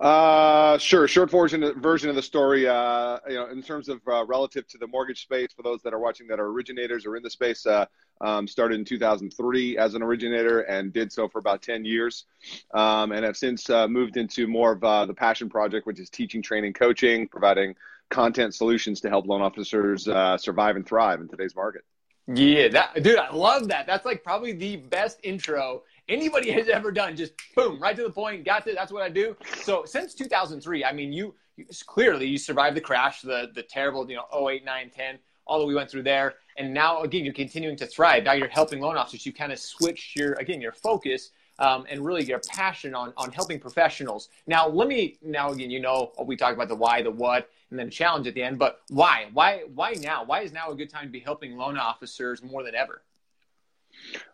Uh, 0.00 0.78
sure. 0.78 1.06
Short 1.06 1.30
version 1.30 1.78
version 1.78 2.08
of 2.08 2.16
the 2.16 2.22
story. 2.22 2.66
Uh, 2.66 3.18
you 3.28 3.34
know, 3.34 3.50
in 3.50 3.62
terms 3.62 3.90
of 3.90 4.00
uh, 4.08 4.24
relative 4.24 4.66
to 4.68 4.78
the 4.78 4.86
mortgage 4.86 5.22
space, 5.22 5.52
for 5.54 5.62
those 5.62 5.82
that 5.82 5.92
are 5.92 5.98
watching 5.98 6.26
that 6.28 6.40
are 6.40 6.46
originators 6.46 7.04
or 7.04 7.16
in 7.16 7.22
the 7.22 7.28
space, 7.28 7.66
uh, 7.66 7.84
um, 8.22 8.48
started 8.48 8.78
in 8.78 8.84
2003 8.86 9.76
as 9.76 9.94
an 9.94 10.02
originator 10.02 10.60
and 10.60 10.94
did 10.94 11.12
so 11.12 11.28
for 11.28 11.38
about 11.38 11.60
10 11.60 11.84
years, 11.84 12.24
um, 12.72 13.12
and 13.12 13.26
have 13.26 13.36
since 13.36 13.68
uh, 13.68 13.86
moved 13.86 14.16
into 14.16 14.46
more 14.46 14.72
of 14.72 14.82
uh, 14.82 15.04
the 15.04 15.12
passion 15.12 15.50
project, 15.50 15.86
which 15.86 16.00
is 16.00 16.08
teaching, 16.08 16.40
training, 16.40 16.72
coaching, 16.72 17.28
providing 17.28 17.74
content 18.08 18.54
solutions 18.54 19.02
to 19.02 19.10
help 19.10 19.26
loan 19.26 19.42
officers 19.42 20.08
uh, 20.08 20.38
survive 20.38 20.76
and 20.76 20.86
thrive 20.86 21.20
in 21.20 21.28
today's 21.28 21.54
market. 21.54 21.82
Yeah, 22.26 22.68
that 22.68 23.02
dude, 23.02 23.18
I 23.18 23.34
love 23.34 23.68
that. 23.68 23.86
That's 23.86 24.06
like 24.06 24.22
probably 24.24 24.52
the 24.52 24.76
best 24.76 25.18
intro 25.22 25.82
anybody 26.08 26.50
has 26.52 26.68
ever 26.68 26.90
done. 26.90 27.16
Just 27.16 27.32
boom, 27.54 27.80
right 27.80 27.96
to 27.96 28.02
the 28.02 28.10
point. 28.10 28.44
Got 28.44 28.66
it. 28.66 28.74
That's 28.74 28.92
what 28.92 29.02
I 29.02 29.08
do. 29.08 29.36
So 29.62 29.84
since 29.84 30.14
2003, 30.14 30.84
I 30.84 30.92
mean, 30.92 31.12
you, 31.12 31.34
you 31.56 31.66
clearly 31.86 32.26
you 32.26 32.38
survived 32.38 32.76
the 32.76 32.80
crash, 32.80 33.22
the 33.22 33.50
the 33.54 33.62
terrible, 33.62 34.08
you 34.08 34.16
know, 34.16 34.48
08, 34.48 34.64
9, 34.64 34.90
10, 34.90 35.18
all 35.46 35.58
that 35.60 35.66
we 35.66 35.74
went 35.74 35.90
through 35.90 36.02
there, 36.02 36.34
and 36.56 36.72
now 36.72 37.02
again 37.02 37.24
you're 37.24 37.34
continuing 37.34 37.76
to 37.76 37.86
thrive. 37.86 38.24
Now 38.24 38.32
you're 38.32 38.48
helping 38.48 38.80
loan 38.80 38.96
officers. 38.96 39.26
You 39.26 39.32
kind 39.32 39.52
of 39.52 39.58
switched 39.58 40.16
your 40.16 40.34
again 40.34 40.60
your 40.60 40.72
focus. 40.72 41.30
Um, 41.58 41.84
and 41.90 42.02
really 42.02 42.24
your 42.24 42.40
passion 42.48 42.94
on, 42.94 43.12
on 43.18 43.30
helping 43.32 43.60
professionals. 43.60 44.30
Now, 44.46 44.66
let 44.66 44.88
me, 44.88 45.18
now 45.20 45.50
again, 45.50 45.68
you 45.68 45.78
know, 45.78 46.10
we 46.24 46.34
talk 46.34 46.54
about 46.54 46.68
the 46.68 46.74
why, 46.74 47.02
the 47.02 47.10
what, 47.10 47.50
and 47.68 47.78
then 47.78 47.90
challenge 47.90 48.26
at 48.26 48.32
the 48.32 48.42
end, 48.42 48.58
but 48.58 48.80
why? 48.88 49.28
Why, 49.34 49.64
why 49.74 49.92
now? 50.00 50.24
Why 50.24 50.40
is 50.40 50.54
now 50.54 50.70
a 50.70 50.74
good 50.74 50.88
time 50.88 51.04
to 51.04 51.10
be 51.10 51.20
helping 51.20 51.58
loan 51.58 51.76
officers 51.76 52.42
more 52.42 52.62
than 52.62 52.74
ever? 52.74 53.02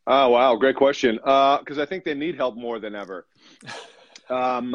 Oh 0.07 0.29
wow, 0.31 0.55
great 0.57 0.77
question. 0.77 1.17
Because 1.17 1.79
I 1.79 1.87
think 1.87 2.05
they 2.05 2.15
need 2.15 2.37
help 2.37 2.57
more 2.57 2.79
than 2.79 2.95
ever. 2.95 3.27
Um, 4.29 4.75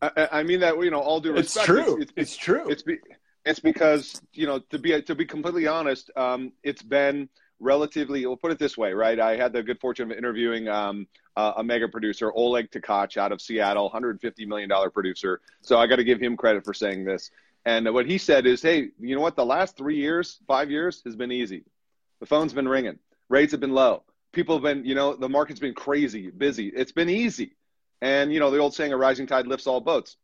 I, 0.00 0.28
I 0.32 0.42
mean 0.42 0.60
that 0.60 0.82
you 0.82 0.90
know, 0.90 1.00
all 1.00 1.20
due 1.20 1.36
It's 1.36 1.54
respect. 1.56 1.66
true. 1.66 2.00
It's, 2.00 2.12
It's 2.16 2.36
true. 2.36 2.68
It's 2.70 2.82
be, 2.82 2.96
it's 3.44 3.60
because 3.60 4.20
you 4.32 4.46
know 4.46 4.58
to 4.70 4.78
be 4.78 5.00
to 5.02 5.14
be 5.14 5.24
completely 5.26 5.66
honest, 5.66 6.10
um, 6.16 6.52
it's 6.62 6.82
been 6.82 7.28
relatively. 7.60 8.26
We'll 8.26 8.36
put 8.36 8.52
it 8.52 8.58
this 8.58 8.76
way, 8.76 8.92
right? 8.92 9.18
I 9.18 9.36
had 9.36 9.52
the 9.52 9.62
good 9.62 9.80
fortune 9.80 10.10
of 10.10 10.16
interviewing 10.16 10.68
um, 10.68 11.06
uh, 11.36 11.54
a 11.56 11.64
mega 11.64 11.88
producer, 11.88 12.32
Oleg 12.34 12.70
Tkach, 12.70 13.16
out 13.16 13.32
of 13.32 13.40
Seattle, 13.40 13.84
150 13.84 14.46
million 14.46 14.68
dollar 14.68 14.90
producer. 14.90 15.40
So 15.62 15.78
I 15.78 15.86
got 15.86 15.96
to 15.96 16.04
give 16.04 16.20
him 16.20 16.36
credit 16.36 16.64
for 16.64 16.74
saying 16.74 17.04
this. 17.04 17.30
And 17.64 17.92
what 17.92 18.06
he 18.06 18.16
said 18.16 18.46
is, 18.46 18.62
hey, 18.62 18.88
you 19.00 19.14
know 19.16 19.20
what? 19.20 19.34
The 19.36 19.44
last 19.44 19.76
three 19.76 19.96
years, 19.96 20.38
five 20.46 20.70
years 20.70 21.02
has 21.04 21.16
been 21.16 21.32
easy. 21.32 21.64
The 22.20 22.26
phone's 22.26 22.52
been 22.52 22.68
ringing. 22.68 22.98
Rates 23.28 23.50
have 23.52 23.60
been 23.60 23.74
low. 23.74 24.04
People 24.36 24.56
have 24.56 24.62
been, 24.62 24.84
you 24.84 24.94
know, 24.94 25.16
the 25.16 25.30
market's 25.30 25.60
been 25.60 25.72
crazy, 25.72 26.30
busy. 26.30 26.68
It's 26.68 26.92
been 26.92 27.08
easy. 27.08 27.56
And, 28.02 28.30
you 28.30 28.38
know, 28.38 28.50
the 28.50 28.58
old 28.58 28.74
saying, 28.74 28.92
a 28.92 28.96
rising 28.96 29.26
tide 29.26 29.46
lifts 29.46 29.66
all 29.66 29.80
boats. 29.80 30.18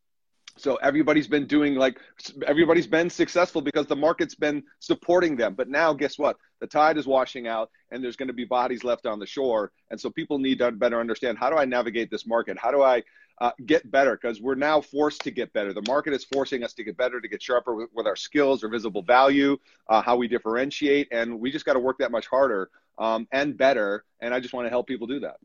So 0.59 0.77
everybody's 0.77 1.29
been 1.29 1.47
doing 1.47 1.77
like, 1.77 1.99
everybody's 2.47 2.87
been 2.87 3.09
successful 3.09 3.63
because 3.63 3.87
the 3.87 3.97
market's 3.97 4.35
been 4.35 4.65
supporting 4.81 5.35
them. 5.35 5.55
But 5.55 5.71
now, 5.71 5.95
guess 5.95 6.19
what? 6.19 6.37
The 6.61 6.67
tide 6.67 6.99
is 6.99 7.07
washing 7.07 7.49
out 7.49 7.71
and 7.91 8.05
there's 8.05 8.17
going 8.17 8.29
to 8.29 8.35
be 8.35 8.45
bodies 8.45 8.85
left 8.85 9.07
on 9.07 9.19
the 9.19 9.25
shore. 9.25 9.73
And 9.91 9.99
so 9.99 10.11
people 10.11 10.39
need 10.39 10.59
to 10.59 10.71
better 10.73 11.01
understand 11.01 11.39
how 11.39 11.49
do 11.49 11.57
I 11.57 11.65
navigate 11.65 12.11
this 12.11 12.27
market? 12.27 12.59
How 12.59 12.71
do 12.71 12.83
I 12.83 13.03
uh, 13.41 13.51
get 13.65 13.91
better 13.91 14.19
because 14.21 14.41
we're 14.41 14.55
now 14.55 14.81
forced 14.81 15.23
to 15.23 15.31
get 15.31 15.53
better. 15.53 15.73
The 15.73 15.83
market 15.89 16.13
is 16.13 16.23
forcing 16.23 16.63
us 16.63 16.75
to 16.75 16.85
get 16.85 16.97
better, 16.97 17.21
to 17.21 17.29
get 17.29 17.43
sharper 17.43 17.75
with, 17.75 17.89
with 17.95 18.07
our 18.07 18.15
skills, 18.15 18.63
our 18.63 18.71
visible 18.71 19.03
value, 19.03 19.57
uh, 19.89 20.03
how 20.03 20.17
we 20.17 20.29
differentiate, 20.29 21.09
and 21.11 21.41
we 21.41 21.51
just 21.51 21.65
got 21.65 21.73
to 21.73 21.81
work 21.81 21.99
that 21.99 22.13
much 22.13 22.27
harder 22.27 22.71
um, 22.99 23.27
and 23.33 23.57
better. 23.57 24.05
And 24.21 24.33
I 24.35 24.41
just 24.41 24.55
want 24.55 24.67
to 24.67 24.71
help 24.71 24.87
people 24.87 25.07
do 25.07 25.21
that. 25.21 25.37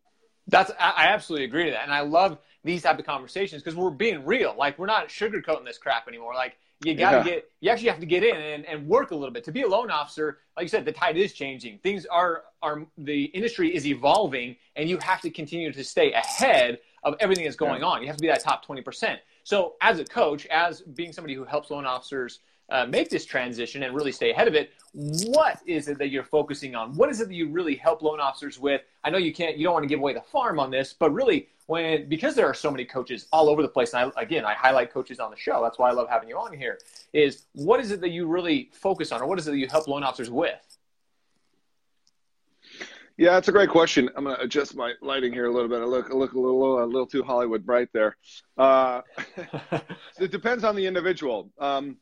That's 0.48 0.72
I 0.80 1.08
absolutely 1.08 1.46
agree 1.46 1.66
to 1.66 1.72
that, 1.72 1.84
and 1.84 1.94
I 1.94 2.02
love 2.02 2.38
these 2.64 2.84
type 2.84 2.98
of 3.00 3.06
conversations 3.06 3.62
because 3.62 3.76
we're 3.76 3.90
being 3.90 4.26
real. 4.26 4.56
Like 4.58 4.80
we're 4.80 4.86
not 4.86 5.10
sugarcoating 5.10 5.66
this 5.66 5.78
crap 5.78 6.08
anymore. 6.08 6.34
Like 6.36 6.58
you 6.84 6.94
got 6.96 7.12
to 7.12 7.18
yeah. 7.18 7.24
get, 7.24 7.52
you 7.60 7.70
actually 7.70 7.90
have 7.90 8.00
to 8.00 8.06
get 8.06 8.24
in 8.24 8.36
and, 8.36 8.66
and 8.66 8.88
work 8.88 9.12
a 9.12 9.16
little 9.16 9.34
bit 9.34 9.44
to 9.46 9.52
be 9.52 9.64
a 9.64 9.68
loan 9.68 9.92
officer. 9.92 10.38
Like 10.56 10.64
you 10.64 10.70
said, 10.70 10.86
the 10.86 10.92
tide 10.94 11.18
is 11.18 11.34
changing. 11.34 11.80
Things 11.80 12.06
are 12.06 12.44
are 12.62 12.86
the 12.98 13.26
industry 13.26 13.76
is 13.76 13.86
evolving, 13.86 14.56
and 14.76 14.90
you 14.90 14.98
have 15.00 15.20
to 15.22 15.30
continue 15.30 15.72
to 15.74 15.84
stay 15.84 16.14
ahead 16.14 16.80
of 17.04 17.16
everything 17.20 17.44
that's 17.44 17.58
going 17.58 17.82
yeah. 17.82 17.88
on. 17.88 18.02
You 18.02 18.08
have 18.08 18.18
to 18.18 18.22
be 18.22 18.28
that 18.28 18.42
top 18.42 18.66
twenty 18.66 18.82
percent. 18.82 19.20
So 19.44 19.74
as 19.82 20.00
a 20.00 20.06
coach, 20.06 20.46
as 20.46 20.82
being 20.82 21.12
somebody 21.12 21.34
who 21.34 21.46
helps 21.46 21.72
loan 21.72 21.86
officers 21.86 22.40
uh, 22.70 22.86
make 22.86 23.10
this 23.10 23.26
transition 23.26 23.84
and 23.84 23.96
really 23.96 24.12
stay 24.12 24.32
ahead 24.32 24.48
of 24.48 24.56
it, 24.56 24.72
what 24.94 25.60
is 25.66 25.88
it 25.88 25.98
that 26.00 26.10
you're 26.10 26.24
focusing 26.24 26.76
on? 26.76 26.96
What 26.96 27.10
is 27.10 27.22
it 27.22 27.28
that 27.28 27.36
you 27.36 27.50
really 27.50 27.76
help 27.76 28.02
loan 28.02 28.20
officers 28.20 28.60
with? 28.60 28.82
I 29.04 29.10
know 29.10 29.18
you 29.18 29.34
can't, 29.34 29.58
you 29.58 29.64
don't 29.64 29.74
want 29.74 29.84
to 29.84 29.90
give 29.90 30.00
away 30.00 30.14
the 30.14 30.22
farm 30.22 30.60
on 30.60 30.72
this, 30.72 30.94
but 30.94 31.12
really, 31.12 31.48
when 31.68 32.08
because 32.08 32.34
there 32.34 32.48
are 32.48 32.54
so 32.54 32.72
many 32.72 32.86
coaches 32.86 33.28
all 33.32 33.50
over 33.50 33.62
the 33.62 33.68
place, 33.68 33.94
and 33.94 34.12
I, 34.16 34.22
again, 34.22 34.46
I 34.46 34.54
highlight 34.54 34.92
coaches 34.92 35.20
on 35.20 35.32
the 35.32 35.38
show. 35.38 35.62
That's 35.62 35.78
why 35.78 35.90
I 35.90 35.92
love 35.92 36.10
having 36.10 36.30
you 36.30 36.38
on 36.38 36.54
here. 36.54 36.80
Is 37.14 37.44
what 37.54 37.80
is 37.80 37.92
it 37.92 38.02
that 38.02 38.10
you 38.10 38.26
really 38.26 38.70
focus 38.74 39.12
on, 39.12 39.22
or 39.22 39.28
what 39.28 39.38
is 39.38 39.48
it 39.48 39.52
that 39.52 39.58
you 39.58 39.68
help 39.68 39.88
loan 39.88 40.04
officers 40.04 40.30
with? 40.30 40.78
Yeah, 43.18 43.32
that's 43.32 43.48
a 43.48 43.52
great 43.52 43.70
question. 43.70 44.10
I'm 44.16 44.26
gonna 44.26 44.38
adjust 44.40 44.76
my 44.76 44.94
lighting 45.02 45.34
here 45.34 45.48
a 45.48 45.52
little 45.52 45.68
bit. 45.68 45.82
I 45.82 45.86
look, 45.86 46.10
I 46.12 46.14
look 46.14 46.34
a 46.34 46.40
little, 46.40 46.84
a 46.84 46.86
little 46.86 47.08
too 47.08 47.24
Hollywood 47.24 47.66
bright 47.66 47.90
there. 47.92 48.16
Uh, 48.58 49.02
it 50.20 50.32
depends 50.32 50.64
on 50.64 50.76
the 50.76 50.86
individual. 50.86 51.50
Um, 51.60 51.98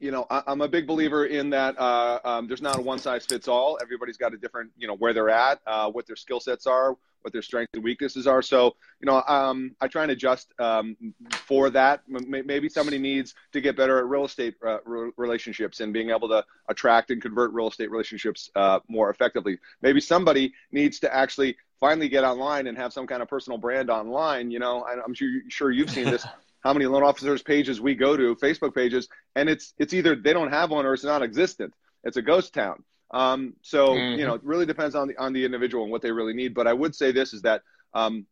you 0.00 0.10
know, 0.10 0.26
I, 0.30 0.42
am 0.46 0.60
a 0.60 0.68
big 0.68 0.86
believer 0.86 1.26
in 1.26 1.50
that. 1.50 1.78
Uh, 1.78 2.18
um, 2.24 2.48
there's 2.48 2.62
not 2.62 2.78
a 2.78 2.82
one 2.82 2.98
size 2.98 3.26
fits 3.26 3.48
all. 3.48 3.78
Everybody's 3.80 4.16
got 4.16 4.34
a 4.34 4.36
different, 4.36 4.70
you 4.76 4.86
know, 4.86 4.96
where 4.96 5.12
they're 5.12 5.30
at, 5.30 5.60
uh, 5.66 5.90
what 5.90 6.06
their 6.06 6.16
skill 6.16 6.40
sets 6.40 6.66
are, 6.66 6.96
what 7.22 7.32
their 7.32 7.42
strengths 7.42 7.72
and 7.74 7.82
weaknesses 7.82 8.26
are. 8.26 8.42
So, 8.42 8.76
you 9.00 9.06
know, 9.06 9.22
um, 9.26 9.74
I 9.80 9.88
try 9.88 10.02
and 10.02 10.12
adjust 10.12 10.52
um, 10.58 10.96
for 11.30 11.70
that. 11.70 12.02
Maybe 12.06 12.68
somebody 12.68 12.98
needs 12.98 13.34
to 13.52 13.60
get 13.60 13.76
better 13.76 13.98
at 13.98 14.06
real 14.06 14.24
estate 14.24 14.54
uh, 14.66 14.78
relationships 15.16 15.80
and 15.80 15.92
being 15.92 16.10
able 16.10 16.28
to 16.28 16.44
attract 16.68 17.10
and 17.10 17.20
convert 17.22 17.52
real 17.52 17.68
estate 17.68 17.90
relationships 17.90 18.50
uh, 18.54 18.80
more 18.88 19.10
effectively. 19.10 19.58
Maybe 19.80 20.00
somebody 20.00 20.52
needs 20.70 21.00
to 21.00 21.14
actually 21.14 21.56
finally 21.80 22.08
get 22.08 22.24
online 22.24 22.66
and 22.66 22.76
have 22.76 22.92
some 22.92 23.06
kind 23.06 23.22
of 23.22 23.28
personal 23.28 23.58
brand 23.58 23.90
online. 23.90 24.50
You 24.50 24.58
know, 24.58 24.84
I'm 24.84 25.14
sure, 25.14 25.28
sure 25.48 25.70
you've 25.70 25.90
seen 25.90 26.06
this. 26.06 26.26
how 26.64 26.72
many 26.72 26.86
loan 26.86 27.02
officers 27.02 27.42
pages 27.42 27.80
we 27.80 27.94
go 27.94 28.16
to, 28.16 28.34
Facebook 28.36 28.74
pages, 28.74 29.08
and 29.36 29.48
it's 29.48 29.74
it's 29.78 29.92
either 29.92 30.16
they 30.16 30.32
don't 30.32 30.50
have 30.50 30.70
one 30.70 30.86
or 30.86 30.94
it's 30.94 31.04
non-existent. 31.04 31.72
It's 32.02 32.16
a 32.16 32.22
ghost 32.22 32.54
town. 32.54 32.82
Um, 33.10 33.54
so 33.62 33.90
mm-hmm. 33.90 34.18
you 34.18 34.26
know, 34.26 34.34
it 34.34 34.42
really 34.42 34.66
depends 34.66 34.94
on 34.94 35.08
the 35.08 35.16
on 35.18 35.32
the 35.32 35.44
individual 35.44 35.84
and 35.84 35.92
what 35.92 36.02
they 36.02 36.10
really 36.10 36.34
need. 36.34 36.54
But 36.54 36.66
I 36.66 36.72
would 36.72 36.94
say 36.94 37.12
this 37.12 37.34
is 37.34 37.42
that 37.42 37.62
um, 37.92 38.26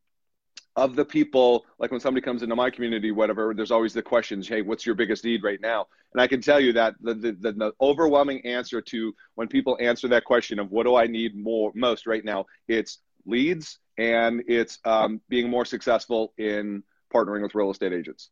of 0.74 0.96
the 0.96 1.04
people, 1.04 1.66
like 1.78 1.90
when 1.90 2.00
somebody 2.00 2.24
comes 2.24 2.42
into 2.42 2.56
my 2.56 2.70
community, 2.70 3.10
whatever, 3.10 3.52
there's 3.54 3.70
always 3.70 3.92
the 3.92 4.02
questions, 4.02 4.48
hey, 4.48 4.62
what's 4.62 4.86
your 4.86 4.94
biggest 4.94 5.24
need 5.24 5.44
right 5.44 5.60
now? 5.60 5.86
And 6.14 6.20
I 6.20 6.26
can 6.26 6.40
tell 6.40 6.60
you 6.60 6.72
that 6.72 6.94
the, 7.00 7.14
the, 7.14 7.32
the, 7.32 7.52
the 7.52 7.72
overwhelming 7.80 8.44
answer 8.46 8.80
to 8.80 9.14
when 9.34 9.48
people 9.48 9.76
answer 9.80 10.08
that 10.08 10.24
question 10.24 10.58
of 10.58 10.70
what 10.70 10.84
do 10.84 10.96
I 10.96 11.06
need 11.06 11.36
more 11.36 11.72
most 11.74 12.06
right 12.06 12.24
now, 12.24 12.46
it's 12.68 12.98
leads 13.26 13.78
and 13.98 14.42
it's 14.48 14.78
um, 14.84 15.20
being 15.28 15.50
more 15.50 15.64
successful 15.64 16.32
in 16.38 16.82
partnering 17.12 17.42
with 17.42 17.54
real 17.54 17.70
estate 17.70 17.92
agents. 17.92 18.30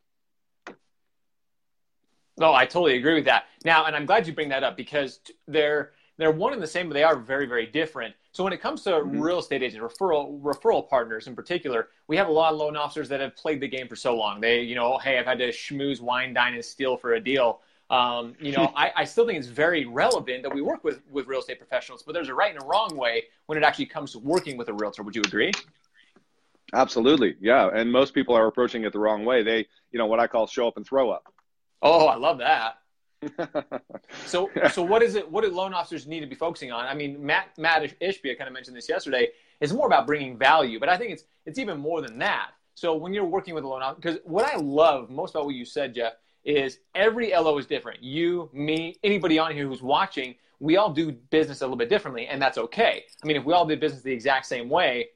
No, 2.39 2.55
I 2.55 2.65
totally 2.65 2.97
agree 2.97 3.15
with 3.15 3.27
that. 3.27 3.45
Now, 3.65 3.85
and 3.85 3.95
I'm 3.95 4.07
glad 4.07 4.27
you 4.27 4.33
bring 4.33 4.49
that 4.49 4.65
up 4.65 4.77
because 4.77 5.21
they're 5.47 5.93
they're 6.17 6.31
one 6.31 6.53
and 6.53 6.63
the 6.63 6.67
same, 6.67 6.89
but 6.89 6.95
they 6.95 7.03
are 7.03 7.17
very, 7.17 7.47
very 7.47 7.67
different. 7.67 8.15
So 8.33 8.45
when 8.45 8.53
it 8.53 8.61
comes 8.61 8.83
to 8.83 8.91
mm-hmm. 8.91 9.19
real 9.19 9.39
estate 9.39 9.63
agents, 9.63 9.83
referral 9.83 10.41
referral 10.41 10.89
partners 10.89 11.27
in 11.27 11.35
particular, 11.35 11.89
we 12.09 12.17
have 12.17 12.29
a 12.29 12.33
lot 12.33 12.53
of 12.53 12.59
loan 12.59 12.77
officers 12.77 13.09
that 13.09 13.21
have 13.21 13.35
played 13.37 13.61
the 13.61 13.69
game 13.69 13.89
for 13.89 13.97
so 13.97 14.15
long. 14.17 14.41
They, 14.41 14.61
you 14.61 14.75
know, 14.75 14.99
hey, 14.99 15.19
I've 15.19 15.27
had 15.27 15.39
to 15.39 15.49
schmooze, 15.49 16.01
wine, 16.01 16.35
dine, 16.35 16.55
and 16.55 16.65
steal 16.65 16.97
for 16.97 17.15
a 17.15 17.21
deal. 17.21 17.61
Um, 17.89 18.35
you 18.39 18.53
know, 18.53 18.73
I, 18.77 18.93
I, 18.97 19.05
still 19.05 19.27
think 19.27 19.39
it's 19.39 19.49
very 19.49 19.85
relevant 19.87 20.43
that 20.43 20.55
we 20.55 20.63
work 20.63 20.85
with 20.85 21.01
with 21.11 21.27
real 21.27 21.41
estate 21.41 21.59
professionals, 21.59 22.03
but 22.03 22.13
there's 22.13 22.29
a 22.29 22.35
right 22.35 22.55
and 22.55 22.63
a 22.63 22.67
wrong 22.67 22.97
way 22.97 23.25
when 23.47 23.57
it 23.57 23.65
actually 23.65 23.87
comes 23.87 24.13
to 24.13 24.19
working 24.19 24.57
with 24.57 24.69
a 24.69 24.75
realtor. 24.75 25.03
Would 25.03 25.17
you 25.17 25.23
agree? 25.23 25.53
Absolutely, 26.73 27.37
yeah. 27.41 27.71
And 27.73 27.91
most 27.91 28.15
people 28.15 28.35
are 28.35 28.47
approaching 28.47 28.85
it 28.85 28.93
the 28.93 28.99
wrong 28.99 29.25
way. 29.25 29.43
They, 29.43 29.67
you 29.91 29.99
know, 29.99 30.07
what 30.07 30.21
I 30.21 30.27
call 30.27 30.47
show 30.47 30.69
up 30.69 30.77
and 30.77 30.87
throw 30.87 31.11
up. 31.11 31.33
Oh, 31.83 32.07
I 32.07 32.17
love 32.17 32.39
that. 32.39 32.77
so, 34.27 34.51
so 34.73 34.83
what 34.83 35.03
is 35.03 35.15
it? 35.15 35.31
What 35.31 35.45
do 35.45 35.51
loan 35.51 35.75
officers 35.75 36.07
need 36.07 36.21
to 36.21 36.27
be 36.27 36.35
focusing 36.35 36.73
on? 36.73 36.87
I 36.87 36.95
mean, 36.95 37.25
Matt 37.25 37.49
Matt 37.59 37.83
Ishbia 38.01 38.39
kind 38.39 38.49
of 38.49 38.55
mentioned 38.55 38.77
this 38.77 38.89
yesterday. 38.89 39.29
It's 39.61 39.73
more 39.73 39.87
about 39.87 40.07
bringing 40.07 40.39
value, 40.39 40.81
but 40.81 40.89
I 40.89 40.97
think 40.97 41.13
it's 41.13 41.25
it's 41.45 41.59
even 41.59 41.79
more 41.79 42.01
than 42.01 42.19
that. 42.19 42.51
So 42.75 42.95
when 42.95 43.13
you're 43.13 43.27
working 43.27 43.55
with 43.55 43.65
a 43.65 43.69
loan 43.69 43.83
officer, 43.83 44.01
because 44.01 44.19
what 44.25 44.47
I 44.47 44.57
love 44.57 45.11
most 45.11 45.35
about 45.35 45.45
what 45.45 45.55
you 45.55 45.67
said, 45.67 45.95
Geoff, 45.95 46.15
is 46.45 46.79
every 46.95 47.33
LO 47.33 47.59
is 47.59 47.67
different. 47.67 48.03
You, 48.03 48.49
me, 48.55 48.97
anybody 49.05 49.39
on 49.39 49.53
here 49.53 49.67
who's 49.67 49.83
watching, 49.83 50.37
we 50.61 50.77
all 50.79 50.91
do 50.91 51.13
business 51.13 51.61
a 51.61 51.65
little 51.65 51.77
bit 51.77 51.91
differently, 51.91 52.27
and 52.27 52.41
that's 52.41 52.57
okay. 52.57 53.05
I 53.23 53.27
mean, 53.27 53.37
if 53.37 53.45
we 53.45 53.53
all 53.53 53.67
did 53.67 53.81
business 53.81 54.03
the 54.03 54.13
exact 54.13 54.47
same 54.47 54.71
way, 54.71 55.09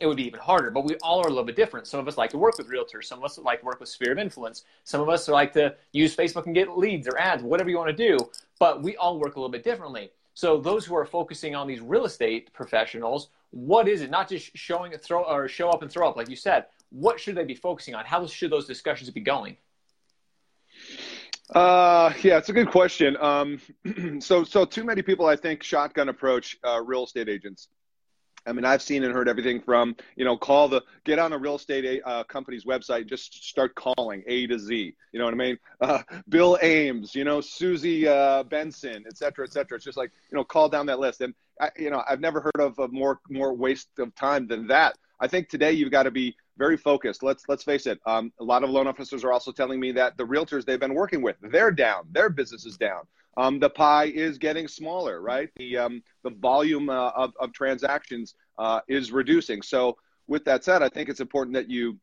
it 0.00 0.06
would 0.06 0.16
be 0.16 0.26
even 0.26 0.40
harder. 0.40 0.70
But 0.70 0.84
we 0.84 0.96
all 0.96 1.20
are 1.20 1.26
a 1.26 1.30
little 1.30 1.44
bit 1.44 1.56
different. 1.56 1.86
Some 1.86 2.00
of 2.00 2.08
us 2.08 2.18
like 2.18 2.30
to 2.30 2.38
work 2.38 2.58
with 2.58 2.68
realtors. 2.68 3.04
Some 3.04 3.18
of 3.18 3.24
us 3.24 3.38
like 3.38 3.60
to 3.60 3.66
work 3.66 3.80
with 3.80 3.88
sphere 3.88 4.12
of 4.12 4.18
influence. 4.18 4.64
Some 4.84 5.00
of 5.00 5.08
us 5.08 5.28
like 5.28 5.52
to 5.54 5.74
use 5.92 6.14
Facebook 6.14 6.46
and 6.46 6.54
get 6.54 6.76
leads 6.76 7.08
or 7.08 7.18
ads, 7.18 7.42
whatever 7.42 7.70
you 7.70 7.78
want 7.78 7.96
to 7.96 8.08
do. 8.08 8.18
But 8.58 8.82
we 8.82 8.96
all 8.96 9.18
work 9.18 9.36
a 9.36 9.40
little 9.40 9.50
bit 9.50 9.64
differently. 9.64 10.10
So 10.34 10.58
those 10.58 10.84
who 10.84 10.94
are 10.94 11.06
focusing 11.06 11.54
on 11.54 11.66
these 11.66 11.80
real 11.80 12.04
estate 12.04 12.52
professionals, 12.52 13.30
what 13.50 13.88
is 13.88 14.02
it? 14.02 14.10
Not 14.10 14.28
just 14.28 14.54
showing 14.54 14.92
a 14.92 14.98
throw 14.98 15.22
or 15.22 15.48
show 15.48 15.70
up 15.70 15.82
and 15.82 15.90
throw 15.90 16.08
up, 16.08 16.16
like 16.16 16.28
you 16.28 16.36
said. 16.36 16.66
What 16.90 17.18
should 17.18 17.34
they 17.34 17.44
be 17.44 17.54
focusing 17.54 17.94
on? 17.94 18.04
How 18.04 18.26
should 18.26 18.50
those 18.50 18.66
discussions 18.66 19.08
be 19.10 19.22
going? 19.22 19.56
Uh, 21.50 22.12
yeah, 22.22 22.38
it's 22.38 22.48
a 22.48 22.52
good 22.52 22.70
question. 22.70 23.16
Um, 23.18 23.60
so, 24.20 24.44
so 24.44 24.64
too 24.64 24.84
many 24.84 25.02
people, 25.02 25.26
I 25.26 25.36
think, 25.36 25.62
shotgun 25.62 26.08
approach 26.08 26.58
uh, 26.64 26.82
real 26.82 27.04
estate 27.04 27.28
agents. 27.28 27.68
I 28.46 28.52
mean, 28.52 28.64
I've 28.64 28.82
seen 28.82 29.04
and 29.04 29.12
heard 29.12 29.28
everything 29.28 29.60
from, 29.60 29.96
you 30.16 30.24
know, 30.24 30.36
call 30.36 30.68
the, 30.68 30.82
get 31.04 31.18
on 31.18 31.32
a 31.32 31.38
real 31.38 31.56
estate 31.56 32.00
uh, 32.04 32.24
company's 32.24 32.64
website, 32.64 33.06
just 33.06 33.44
start 33.44 33.74
calling 33.74 34.22
A 34.26 34.46
to 34.46 34.58
Z. 34.58 34.94
You 35.12 35.18
know 35.18 35.24
what 35.24 35.34
I 35.34 35.36
mean? 35.36 35.58
Uh, 35.78 36.02
Bill 36.30 36.58
Ames, 36.62 37.14
you 37.14 37.22
know, 37.22 37.42
Susie 37.42 38.08
uh, 38.08 38.42
Benson, 38.44 39.04
et 39.06 39.16
cetera, 39.18 39.44
et 39.46 39.52
cetera. 39.52 39.76
It's 39.76 39.84
just 39.84 39.98
like, 39.98 40.10
you 40.30 40.36
know, 40.36 40.42
call 40.42 40.70
down 40.70 40.86
that 40.86 40.98
list. 40.98 41.20
And, 41.20 41.34
I, 41.60 41.70
you 41.76 41.90
know, 41.90 42.02
I've 42.08 42.20
never 42.20 42.40
heard 42.40 42.60
of 42.60 42.78
a 42.78 42.88
more, 42.88 43.20
more 43.28 43.52
waste 43.52 43.90
of 43.98 44.14
time 44.14 44.46
than 44.46 44.66
that. 44.68 44.96
I 45.20 45.28
think 45.28 45.50
today 45.50 45.72
you've 45.72 45.90
got 45.90 46.04
to 46.04 46.10
be 46.10 46.34
very 46.56 46.76
focused. 46.76 47.22
Let's 47.22 47.44
let's 47.48 47.64
face 47.64 47.86
it. 47.86 48.00
Um, 48.06 48.32
a 48.40 48.44
lot 48.44 48.64
of 48.64 48.70
loan 48.70 48.86
officers 48.86 49.24
are 49.24 49.32
also 49.32 49.52
telling 49.52 49.80
me 49.80 49.92
that 49.92 50.16
the 50.16 50.24
realtors 50.24 50.64
they've 50.64 50.80
been 50.80 50.94
working 50.94 51.22
with, 51.22 51.36
they're 51.40 51.70
down. 51.70 52.04
Their 52.10 52.30
business 52.30 52.64
is 52.66 52.76
down. 52.76 53.02
Um, 53.36 53.58
the 53.58 53.68
pie 53.68 54.06
is 54.06 54.38
getting 54.38 54.66
smaller, 54.66 55.20
right? 55.20 55.50
The 55.56 55.76
um, 55.76 56.02
the 56.24 56.30
volume 56.30 56.88
uh, 56.88 57.10
of, 57.10 57.32
of 57.38 57.52
transactions 57.52 58.34
uh, 58.58 58.80
is 58.88 59.12
reducing. 59.12 59.62
So, 59.62 59.98
with 60.26 60.44
that 60.46 60.64
said, 60.64 60.82
I 60.82 60.88
think 60.88 61.08
it's 61.08 61.20
important 61.20 61.54
that 61.54 61.70
you 61.70 61.98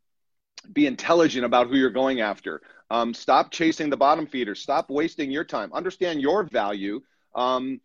be 0.71 0.87
intelligent 0.87 1.43
about 1.45 1.67
who 1.67 1.75
you're 1.75 1.89
going 1.89 2.21
after. 2.21 2.61
Um, 2.89 3.13
stop 3.13 3.51
chasing 3.51 3.89
the 3.89 3.97
bottom 3.97 4.27
feeders. 4.27 4.61
Stop 4.61 4.89
wasting 4.89 5.31
your 5.31 5.43
time. 5.43 5.73
Understand 5.73 6.21
your 6.21 6.43
value. 6.43 7.01
Um, 7.35 7.81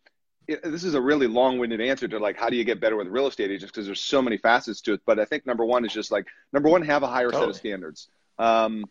this 0.63 0.83
is 0.83 0.95
a 0.95 1.01
really 1.01 1.27
long-winded 1.27 1.81
answer 1.81 2.07
to 2.07 2.19
like 2.19 2.37
how 2.37 2.49
do 2.49 2.55
you 2.55 2.63
get 2.63 2.79
better 2.79 2.95
with 2.95 3.07
real 3.07 3.27
estate 3.27 3.51
agents 3.51 3.71
because 3.71 3.85
there's 3.85 4.01
so 4.01 4.21
many 4.21 4.37
facets 4.37 4.81
to 4.81 4.93
it. 4.93 5.01
But 5.05 5.19
I 5.19 5.25
think 5.25 5.45
number 5.45 5.65
one 5.65 5.85
is 5.85 5.93
just 5.93 6.11
like 6.11 6.27
number 6.53 6.69
one, 6.69 6.81
have 6.83 7.03
a 7.03 7.07
higher 7.07 7.31
totally. 7.31 7.41
set 7.41 7.49
of 7.49 7.55
standards. 7.55 8.07
Um, 8.37 8.85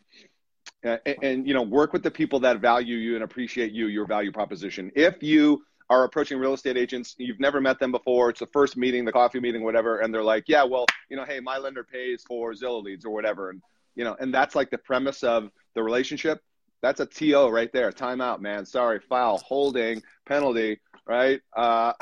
and, 0.82 1.00
and, 1.22 1.48
you 1.48 1.54
know 1.54 1.62
work 1.62 1.92
with 1.92 2.02
the 2.02 2.10
people 2.10 2.40
that 2.40 2.60
value 2.60 2.96
you 2.96 3.14
and 3.14 3.24
appreciate 3.24 3.72
you 3.72 3.86
your 3.86 4.06
value 4.06 4.30
proposition 4.30 4.92
if 4.94 5.22
you 5.22 5.64
are 5.90 6.04
approaching 6.04 6.38
real 6.38 6.54
estate 6.54 6.76
agents 6.76 7.14
you've 7.18 7.40
never 7.40 7.60
met 7.60 7.80
them 7.80 7.90
before 7.90 8.30
it's 8.30 8.40
the 8.40 8.46
first 8.48 8.76
meeting 8.76 9.04
the 9.04 9.12
coffee 9.12 9.40
meeting 9.40 9.64
whatever 9.64 10.00
and 10.00 10.12
they're 10.12 10.22
like 10.22 10.44
yeah 10.46 10.62
well 10.62 10.86
you 11.08 11.16
know 11.16 11.24
hey 11.24 11.40
my 11.40 11.58
lender 11.58 11.82
pays 11.82 12.22
for 12.22 12.52
zillow 12.52 12.82
leads 12.82 13.04
or 13.04 13.10
whatever 13.10 13.50
and 13.50 13.62
you 13.96 14.04
know 14.04 14.14
and 14.20 14.32
that's 14.32 14.54
like 14.54 14.70
the 14.70 14.78
premise 14.78 15.24
of 15.24 15.50
the 15.74 15.82
relationship 15.82 16.42
that's 16.82 17.00
a 17.00 17.06
to 17.06 17.48
right 17.48 17.72
there 17.72 17.90
timeout 17.92 18.40
man 18.40 18.64
sorry 18.64 19.00
foul 19.00 19.38
holding 19.38 20.02
penalty 20.26 20.78
right 21.06 21.40
uh, 21.56 21.92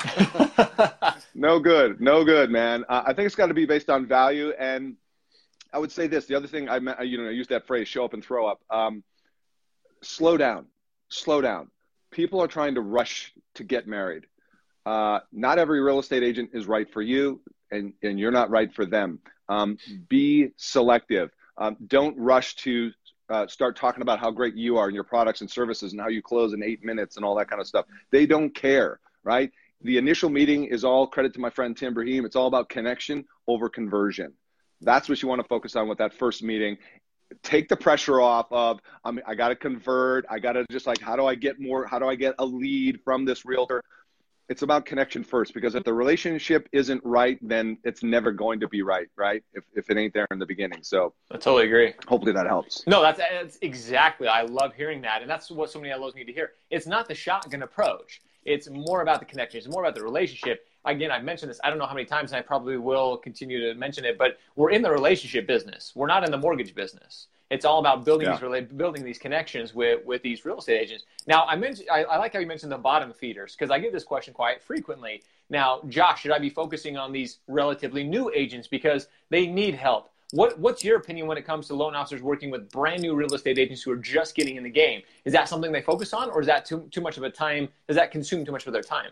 no 1.35 1.59
good 1.59 1.99
no 2.01 2.23
good 2.23 2.49
man 2.49 2.83
uh, 2.89 3.03
i 3.05 3.13
think 3.13 3.25
it's 3.25 3.35
got 3.35 3.47
to 3.47 3.53
be 3.53 3.65
based 3.65 3.89
on 3.89 4.05
value 4.05 4.51
and 4.59 4.95
I 5.73 5.79
would 5.79 5.91
say 5.91 6.07
this. 6.07 6.25
The 6.25 6.35
other 6.35 6.47
thing 6.47 6.69
I, 6.69 6.77
you 7.03 7.17
know, 7.17 7.27
I 7.27 7.31
use 7.31 7.47
that 7.47 7.67
phrase, 7.67 7.87
show 7.87 8.05
up 8.05 8.13
and 8.13 8.23
throw 8.23 8.47
up. 8.47 8.61
Um, 8.69 9.03
slow 10.01 10.37
down, 10.37 10.67
slow 11.09 11.41
down. 11.41 11.69
People 12.11 12.41
are 12.41 12.47
trying 12.47 12.75
to 12.75 12.81
rush 12.81 13.33
to 13.55 13.63
get 13.63 13.87
married. 13.87 14.25
Uh, 14.85 15.19
not 15.31 15.59
every 15.59 15.81
real 15.81 15.99
estate 15.99 16.23
agent 16.23 16.51
is 16.53 16.65
right 16.65 16.91
for 16.91 17.01
you, 17.01 17.41
and, 17.71 17.93
and 18.01 18.19
you're 18.19 18.31
not 18.31 18.49
right 18.49 18.73
for 18.73 18.85
them. 18.85 19.19
Um, 19.49 19.77
be 20.07 20.51
selective. 20.55 21.31
Um, 21.57 21.75
don't 21.85 22.17
rush 22.17 22.55
to 22.57 22.91
uh, 23.29 23.47
start 23.47 23.75
talking 23.75 24.01
about 24.01 24.19
how 24.19 24.31
great 24.31 24.55
you 24.55 24.77
are 24.77 24.85
and 24.85 24.95
your 24.95 25.03
products 25.03 25.41
and 25.41 25.49
services 25.49 25.91
and 25.91 26.01
how 26.01 26.07
you 26.07 26.21
close 26.21 26.53
in 26.53 26.63
eight 26.63 26.83
minutes 26.83 27.17
and 27.17 27.25
all 27.25 27.35
that 27.35 27.49
kind 27.49 27.61
of 27.61 27.67
stuff. 27.67 27.85
They 28.11 28.25
don't 28.25 28.53
care, 28.53 28.99
right? 29.23 29.51
The 29.81 29.97
initial 29.97 30.29
meeting 30.29 30.65
is 30.65 30.83
all 30.83 31.07
credit 31.07 31.33
to 31.35 31.39
my 31.39 31.49
friend 31.49 31.75
Tim 31.75 31.93
Braheem. 31.93 32.25
It's 32.25 32.35
all 32.35 32.47
about 32.47 32.69
connection 32.69 33.25
over 33.47 33.69
conversion. 33.69 34.33
That's 34.81 35.09
what 35.09 35.21
you 35.21 35.27
want 35.27 35.41
to 35.41 35.47
focus 35.47 35.75
on 35.75 35.87
with 35.87 35.97
that 35.99 36.13
first 36.13 36.43
meeting. 36.43 36.77
Take 37.43 37.67
the 37.67 37.75
pressure 37.75 38.21
off 38.21 38.47
of 38.51 38.79
I 39.03 39.11
mean 39.11 39.23
I 39.27 39.35
got 39.35 39.49
to 39.49 39.55
convert. 39.55 40.25
I 40.29 40.39
got 40.39 40.53
to 40.53 40.65
just 40.71 40.87
like 40.87 41.01
how 41.01 41.15
do 41.15 41.25
I 41.25 41.35
get 41.35 41.59
more? 41.59 41.85
How 41.85 41.99
do 41.99 42.07
I 42.07 42.15
get 42.15 42.35
a 42.39 42.45
lead 42.45 43.01
from 43.03 43.25
this 43.25 43.45
realtor? 43.45 43.83
It's 44.49 44.61
about 44.61 44.85
connection 44.85 45.23
first 45.23 45.53
because 45.53 45.75
if 45.75 45.83
the 45.83 45.93
relationship 45.93 46.69
isn't 46.71 47.01
right 47.03 47.37
then 47.41 47.77
it's 47.83 48.03
never 48.03 48.31
going 48.31 48.59
to 48.59 48.67
be 48.67 48.81
right 48.81 49.07
right? 49.15 49.43
If, 49.53 49.63
if 49.75 49.89
it 49.89 49.97
ain't 49.97 50.13
there 50.13 50.27
in 50.31 50.39
the 50.39 50.45
beginning. 50.45 50.79
So 50.83 51.13
i 51.31 51.35
totally 51.35 51.65
agree. 51.65 51.93
hopefully 52.07 52.33
that 52.33 52.47
helps. 52.47 52.85
No 52.87 53.01
that's, 53.01 53.19
that's 53.19 53.57
exactly 53.61 54.27
i 54.27 54.41
love 54.41 54.73
hearing 54.73 55.01
that 55.01 55.21
and 55.21 55.29
that's 55.29 55.49
what 55.51 55.71
so 55.71 55.79
many 55.79 55.93
LOs 55.93 56.15
need 56.15 56.25
to 56.25 56.33
hear. 56.33 56.51
It's 56.69 56.87
not 56.87 57.07
the 57.07 57.15
shotgun 57.15 57.63
approach. 57.63 58.21
It's 58.45 58.69
more 58.69 59.01
about 59.01 59.19
the 59.19 59.25
connection. 59.25 59.57
It's 59.57 59.67
more 59.67 59.83
about 59.83 59.95
the 59.95 60.03
relationship. 60.03 60.65
Again 60.85 61.11
i've 61.11 61.23
mentioned 61.23 61.49
this 61.49 61.59
i 61.63 61.69
don't 61.69 61.79
know 61.79 61.85
how 61.85 61.93
many 61.93 62.05
times 62.05 62.31
and 62.31 62.39
i 62.39 62.41
probably 62.41 62.77
will 62.77 63.17
continue 63.17 63.59
to 63.59 63.77
mention 63.77 64.05
it 64.05 64.17
but 64.17 64.37
we're 64.55 64.71
in 64.71 64.81
the 64.81 64.91
relationship 64.91 65.45
business. 65.45 65.91
We're 65.95 66.07
not 66.07 66.23
in 66.23 66.31
the 66.31 66.37
mortgage 66.37 66.73
business 66.73 67.27
it's 67.49 67.65
all 67.65 67.79
about 67.79 68.03
building 68.03 68.27
yeah. 68.27 68.37
these 68.37 68.67
building 68.69 69.03
these 69.03 69.17
connections 69.17 69.73
with 69.73 70.05
with 70.05 70.21
these 70.21 70.45
real 70.45 70.59
estate 70.59 70.79
agents. 70.81 71.05
Now, 71.27 71.45
I 71.45 71.55
mentioned 71.55 71.87
I, 71.91 72.03
I 72.03 72.17
like 72.17 72.33
how 72.33 72.39
you 72.39 72.47
mentioned 72.47 72.71
the 72.71 72.77
bottom 72.77 73.13
feeders 73.13 73.55
because 73.55 73.71
I 73.71 73.79
get 73.79 73.93
this 73.93 74.03
question 74.03 74.33
quite 74.33 74.61
frequently. 74.61 75.23
Now, 75.49 75.81
Josh, 75.87 76.21
should 76.21 76.31
I 76.31 76.39
be 76.39 76.49
focusing 76.49 76.97
on 76.97 77.11
these 77.11 77.39
relatively 77.47 78.03
new 78.03 78.31
agents 78.35 78.67
because 78.67 79.07
they 79.29 79.47
need 79.47 79.75
help? 79.75 80.11
What 80.31 80.59
what's 80.59 80.83
your 80.83 80.97
opinion 80.97 81.27
when 81.27 81.37
it 81.37 81.45
comes 81.45 81.67
to 81.67 81.73
loan 81.73 81.95
officers 81.95 82.21
working 82.21 82.51
with 82.51 82.69
brand 82.69 83.01
new 83.01 83.15
real 83.15 83.33
estate 83.33 83.57
agents 83.57 83.81
who 83.81 83.91
are 83.91 83.97
just 83.97 84.35
getting 84.35 84.57
in 84.57 84.63
the 84.63 84.69
game? 84.69 85.01
Is 85.23 85.31
that 85.33 85.47
something 85.47 85.71
they 85.71 85.81
focus 85.81 86.13
on, 86.13 86.29
or 86.29 86.41
is 86.41 86.47
that 86.47 86.65
too 86.65 86.87
too 86.91 87.01
much 87.01 87.17
of 87.17 87.23
a 87.23 87.29
time? 87.29 87.69
Does 87.87 87.95
that 87.95 88.11
consume 88.11 88.43
too 88.43 88.51
much 88.51 88.67
of 88.67 88.73
their 88.73 88.81
time? 88.81 89.11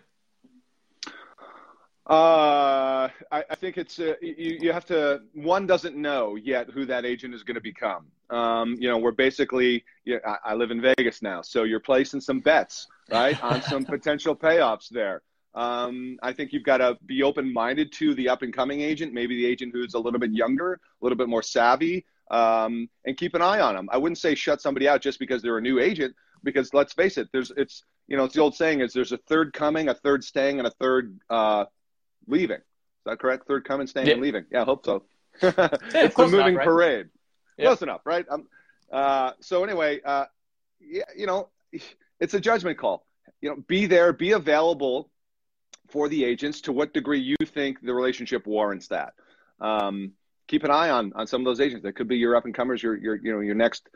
Uh, 2.08 3.10
I, 3.32 3.44
I, 3.50 3.56
think 3.56 3.80
it's 3.80 3.98
uh, 3.98 4.14
you, 4.22 4.60
you 4.62 4.72
have 4.72 4.86
to. 4.86 5.24
One 5.34 5.66
doesn't 5.66 5.96
know 5.96 6.36
yet 6.36 6.70
who 6.70 6.86
that 6.86 7.04
agent 7.04 7.34
is 7.34 7.42
going 7.42 7.56
to 7.56 7.62
become. 7.62 8.06
Um, 8.30 8.76
you 8.80 8.88
know, 8.88 9.00
we're 9.00 9.12
basically. 9.12 9.84
You 10.04 10.16
know, 10.16 10.20
I, 10.24 10.52
I, 10.52 10.54
live 10.54 10.70
in 10.70 10.82
Vegas 10.82 11.24
now, 11.24 11.42
so 11.42 11.64
you're 11.64 11.80
placing 11.80 12.22
some 12.22 12.42
bets, 12.42 12.86
right, 13.10 13.42
on 13.44 13.64
some 13.64 13.86
potential 13.86 14.36
payoffs 14.36 14.88
there. 14.88 15.24
Um, 15.56 16.20
I 16.22 16.32
think 16.32 16.54
you've 16.54 16.64
got 16.64 16.78
to 16.78 16.98
be 17.08 17.24
open-minded 17.24 17.92
to 17.94 18.14
the 18.14 18.30
up-and-coming 18.30 18.82
agent, 18.82 19.14
maybe 19.14 19.38
the 19.38 19.46
agent 19.48 19.72
who's 19.74 19.94
a 19.96 20.00
little 20.00 20.20
bit 20.20 20.32
younger, 20.32 20.74
a 20.74 20.80
little 21.02 21.18
bit 21.18 21.30
more 21.30 21.42
savvy, 21.42 22.06
um, 22.30 22.88
and 23.06 23.18
keep 23.18 23.34
an 23.34 23.42
eye 23.42 23.62
on 23.62 23.74
them. 23.74 23.90
I 23.92 23.98
wouldn't 23.98 24.18
say 24.20 24.36
shut 24.36 24.62
somebody 24.62 24.88
out 24.88 25.02
just 25.02 25.18
because 25.18 25.42
they're 25.42 25.58
a 25.58 25.62
new 25.62 25.80
agent, 25.80 26.14
because 26.44 26.74
let's 26.74 26.94
face 26.94 27.18
it, 27.18 27.30
there's 27.32 27.52
it's 27.58 27.84
you 28.08 28.16
know 28.16 28.26
it's 28.26 28.36
the 28.36 28.42
old 28.42 28.56
saying 28.56 28.82
is 28.82 28.94
there's 28.94 29.12
a 29.12 29.18
third 29.18 29.54
coming, 29.54 29.90
a 29.90 29.96
third 29.96 30.24
staying, 30.24 30.60
and 30.60 30.68
a 30.68 30.72
third 30.72 31.20
uh, 31.32 31.66
leaving. 32.28 32.58
Is 32.58 32.62
that 33.06 33.20
correct? 33.20 33.48
Third 33.48 33.66
coming, 33.66 33.88
staying, 33.88 34.10
and 34.10 34.22
leaving. 34.22 34.46
Yeah, 34.52 34.62
I 34.62 34.66
hope 34.66 34.86
so. 34.86 35.04
it's 35.42 35.58
yeah, 35.58 36.08
the 36.08 36.14
moving 36.18 36.40
enough, 36.40 36.58
right? 36.58 36.66
parade. 36.66 37.10
Yeah. 37.58 37.66
Close 37.66 37.82
enough, 37.82 38.02
right? 38.06 38.26
Um, 38.30 38.48
uh, 38.92 39.32
so 39.42 39.64
anyway, 39.64 40.02
uh, 40.04 40.26
yeah, 40.80 41.04
you 41.16 41.28
know, 41.28 41.50
it's 42.20 42.34
a 42.34 42.40
judgment 42.40 42.78
call. 42.78 43.06
You 43.42 43.50
know, 43.50 43.64
be 43.68 43.86
there, 43.86 44.14
be 44.14 44.32
available 44.32 45.10
for 45.90 46.10
the 46.10 46.24
agents 46.24 46.62
to 46.62 46.72
what 46.72 46.94
degree 46.94 47.20
you 47.20 47.36
think 47.46 47.82
the 47.82 47.94
relationship 47.94 48.48
warrants 48.48 48.88
that. 48.88 49.14
Um, 49.60 50.14
keep 50.48 50.64
an 50.64 50.72
eye 50.72 50.90
on 50.90 51.14
on 51.16 51.28
some 51.28 51.42
of 51.42 51.46
those 51.46 51.60
agents. 51.60 51.84
That 51.84 51.94
could 51.94 52.08
be 52.08 52.18
your 52.18 52.36
up 52.36 52.46
and 52.46 52.54
comers, 52.54 52.82
your 52.82 52.96
your 52.96 53.16
you 53.16 53.34
know 53.34 53.40
your 53.40 53.56
next. 53.56 53.88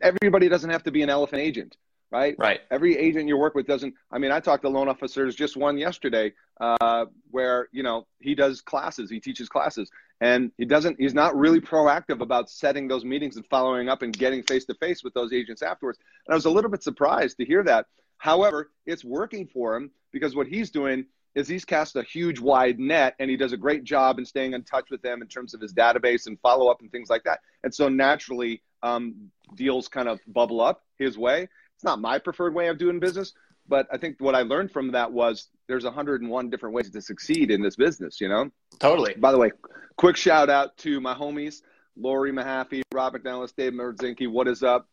Everybody 0.00 0.48
doesn't 0.48 0.70
have 0.70 0.84
to 0.84 0.90
be 0.90 1.02
an 1.02 1.10
elephant 1.10 1.42
agent 1.42 1.76
right? 2.10 2.34
Right. 2.38 2.60
Every 2.70 2.96
agent 2.96 3.28
you 3.28 3.36
work 3.36 3.54
with 3.54 3.66
doesn't. 3.66 3.94
I 4.10 4.18
mean, 4.18 4.32
I 4.32 4.40
talked 4.40 4.62
to 4.62 4.68
loan 4.68 4.88
officers, 4.88 5.34
just 5.34 5.56
one 5.56 5.78
yesterday, 5.78 6.32
uh, 6.60 7.06
where 7.30 7.68
you 7.72 7.82
know 7.82 8.06
he 8.18 8.34
does 8.34 8.60
classes, 8.60 9.10
he 9.10 9.20
teaches 9.20 9.48
classes, 9.48 9.90
and 10.20 10.50
he 10.58 10.64
doesn't. 10.64 10.98
He's 10.98 11.14
not 11.14 11.36
really 11.36 11.60
proactive 11.60 12.20
about 12.20 12.50
setting 12.50 12.88
those 12.88 13.04
meetings 13.04 13.36
and 13.36 13.46
following 13.46 13.88
up 13.88 14.02
and 14.02 14.16
getting 14.16 14.42
face 14.42 14.64
to 14.66 14.74
face 14.74 15.02
with 15.04 15.14
those 15.14 15.32
agents 15.32 15.62
afterwards. 15.62 15.98
And 16.26 16.32
I 16.32 16.36
was 16.36 16.46
a 16.46 16.50
little 16.50 16.70
bit 16.70 16.82
surprised 16.82 17.38
to 17.38 17.44
hear 17.44 17.62
that. 17.64 17.86
However, 18.18 18.70
it's 18.86 19.04
working 19.04 19.46
for 19.46 19.76
him 19.76 19.90
because 20.12 20.36
what 20.36 20.46
he's 20.46 20.70
doing 20.70 21.06
is 21.34 21.48
he's 21.48 21.64
cast 21.64 21.96
a 21.96 22.02
huge 22.02 22.40
wide 22.40 22.78
net 22.78 23.14
and 23.18 23.30
he 23.30 23.36
does 23.36 23.52
a 23.52 23.56
great 23.56 23.84
job 23.84 24.18
in 24.18 24.26
staying 24.26 24.52
in 24.52 24.62
touch 24.64 24.90
with 24.90 25.00
them 25.00 25.22
in 25.22 25.28
terms 25.28 25.54
of 25.54 25.60
his 25.60 25.72
database 25.72 26.26
and 26.26 26.38
follow 26.40 26.68
up 26.68 26.80
and 26.80 26.90
things 26.90 27.08
like 27.08 27.22
that. 27.24 27.40
And 27.62 27.72
so 27.72 27.88
naturally, 27.88 28.62
um, 28.82 29.30
deals 29.54 29.88
kind 29.88 30.08
of 30.08 30.20
bubble 30.26 30.60
up 30.60 30.84
his 30.98 31.18
way. 31.18 31.48
It's 31.80 31.84
not 31.86 31.98
my 31.98 32.18
preferred 32.18 32.54
way 32.54 32.68
of 32.68 32.76
doing 32.76 33.00
business, 33.00 33.32
but 33.66 33.88
I 33.90 33.96
think 33.96 34.16
what 34.18 34.34
I 34.34 34.42
learned 34.42 34.70
from 34.70 34.92
that 34.92 35.10
was 35.10 35.48
there's 35.66 35.84
101 35.84 36.50
different 36.50 36.74
ways 36.74 36.90
to 36.90 37.00
succeed 37.00 37.50
in 37.50 37.62
this 37.62 37.74
business, 37.74 38.20
you 38.20 38.28
know? 38.28 38.50
Totally. 38.78 39.14
By 39.14 39.32
the 39.32 39.38
way, 39.38 39.50
quick 39.96 40.18
shout 40.18 40.50
out 40.50 40.76
to 40.78 41.00
my 41.00 41.14
homies, 41.14 41.62
Lori 41.96 42.32
Mahaffey, 42.32 42.82
Rob 42.92 43.14
McNellis, 43.14 43.56
Dave 43.56 43.72
Merdzinski. 43.72 44.30
What 44.30 44.46
is 44.46 44.62
up? 44.62 44.90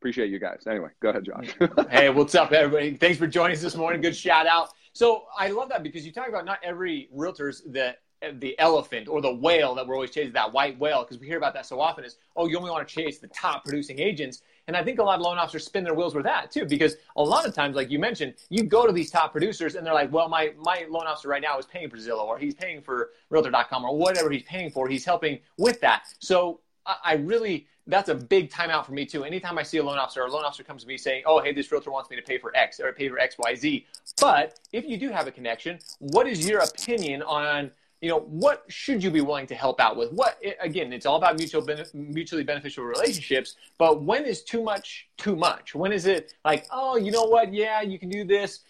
Appreciate 0.00 0.30
you 0.30 0.38
guys. 0.38 0.62
Anyway, 0.66 0.88
go 1.02 1.10
ahead, 1.10 1.26
Josh. 1.26 1.54
hey, 1.90 2.08
what's 2.08 2.34
up, 2.34 2.52
everybody? 2.52 2.96
Thanks 2.96 3.18
for 3.18 3.26
joining 3.26 3.54
us 3.54 3.60
this 3.60 3.76
morning. 3.76 4.00
Good 4.00 4.16
shout 4.16 4.46
out. 4.46 4.70
So 4.94 5.24
I 5.38 5.48
love 5.48 5.68
that 5.68 5.82
because 5.82 6.06
you 6.06 6.12
talk 6.12 6.30
about 6.30 6.46
not 6.46 6.60
every 6.62 7.10
realtor's 7.12 7.60
that 7.66 7.98
the 8.34 8.58
elephant 8.58 9.08
or 9.08 9.22
the 9.22 9.32
whale 9.32 9.74
that 9.74 9.86
we're 9.86 9.94
always 9.94 10.10
chasing, 10.10 10.32
that 10.32 10.52
white 10.52 10.78
whale, 10.78 11.02
because 11.02 11.18
we 11.18 11.26
hear 11.26 11.38
about 11.38 11.54
that 11.54 11.64
so 11.64 11.80
often 11.80 12.04
is, 12.04 12.16
oh, 12.36 12.46
you 12.46 12.58
only 12.58 12.70
want 12.70 12.86
to 12.86 12.94
chase 12.94 13.18
the 13.18 13.28
top 13.28 13.64
producing 13.64 13.98
agents. 13.98 14.42
And 14.66 14.76
I 14.76 14.84
think 14.84 14.98
a 14.98 15.02
lot 15.02 15.18
of 15.18 15.24
loan 15.24 15.38
officers 15.38 15.64
spin 15.64 15.84
their 15.84 15.94
wheels 15.94 16.14
with 16.14 16.24
that 16.24 16.50
too, 16.50 16.66
because 16.66 16.96
a 17.16 17.22
lot 17.22 17.46
of 17.46 17.54
times, 17.54 17.76
like 17.76 17.90
you 17.90 17.98
mentioned, 17.98 18.34
you 18.50 18.62
go 18.62 18.86
to 18.86 18.92
these 18.92 19.10
top 19.10 19.32
producers 19.32 19.74
and 19.74 19.86
they're 19.86 19.94
like, 19.94 20.12
well, 20.12 20.28
my, 20.28 20.52
my 20.58 20.84
loan 20.90 21.06
officer 21.06 21.28
right 21.28 21.42
now 21.42 21.58
is 21.58 21.66
paying 21.66 21.88
for 21.88 21.96
Zillow 21.96 22.24
or 22.24 22.38
he's 22.38 22.54
paying 22.54 22.82
for 22.82 23.10
realtor.com 23.30 23.84
or 23.84 23.96
whatever 23.96 24.30
he's 24.30 24.42
paying 24.42 24.70
for. 24.70 24.86
He's 24.86 25.04
helping 25.04 25.38
with 25.56 25.80
that. 25.80 26.04
So 26.18 26.60
I, 26.84 26.96
I 27.04 27.12
really, 27.14 27.66
that's 27.86 28.10
a 28.10 28.14
big 28.14 28.50
timeout 28.50 28.84
for 28.84 28.92
me 28.92 29.06
too. 29.06 29.24
Anytime 29.24 29.58
I 29.58 29.62
see 29.62 29.78
a 29.78 29.82
loan 29.82 29.98
officer 29.98 30.22
a 30.22 30.30
loan 30.30 30.44
officer 30.44 30.62
comes 30.62 30.82
to 30.82 30.88
me 30.88 30.98
saying, 30.98 31.22
oh, 31.24 31.40
hey, 31.40 31.52
this 31.54 31.72
realtor 31.72 31.90
wants 31.90 32.10
me 32.10 32.16
to 32.16 32.22
pay 32.22 32.38
for 32.38 32.54
X 32.54 32.80
or 32.80 32.92
pay 32.92 33.08
for 33.08 33.18
X, 33.18 33.36
Y, 33.38 33.54
Z. 33.54 33.86
But 34.20 34.60
if 34.72 34.84
you 34.84 34.98
do 34.98 35.08
have 35.08 35.26
a 35.26 35.32
connection, 35.32 35.78
what 35.98 36.28
is 36.28 36.46
your 36.46 36.60
opinion 36.60 37.22
on 37.22 37.70
you 38.00 38.08
know 38.08 38.20
what 38.20 38.64
should 38.68 39.02
you 39.02 39.10
be 39.10 39.20
willing 39.20 39.46
to 39.46 39.54
help 39.54 39.80
out 39.80 39.96
with? 39.96 40.12
What 40.12 40.40
again 40.60 40.92
it's 40.92 41.06
all 41.06 41.16
about 41.16 41.36
mutual 41.36 41.66
mutually 41.92 42.44
beneficial 42.44 42.84
relationships 42.84 43.56
but 43.78 44.02
when 44.02 44.24
is 44.24 44.42
too 44.42 44.62
much 44.62 45.08
too 45.18 45.36
much? 45.36 45.74
When 45.74 45.92
is 45.92 46.06
it 46.06 46.34
like 46.44 46.66
oh 46.70 46.96
you 46.96 47.10
know 47.10 47.24
what? 47.24 47.52
Yeah 47.52 47.82
you 47.82 47.98
can 47.98 48.08
do 48.08 48.24
this. 48.24 48.60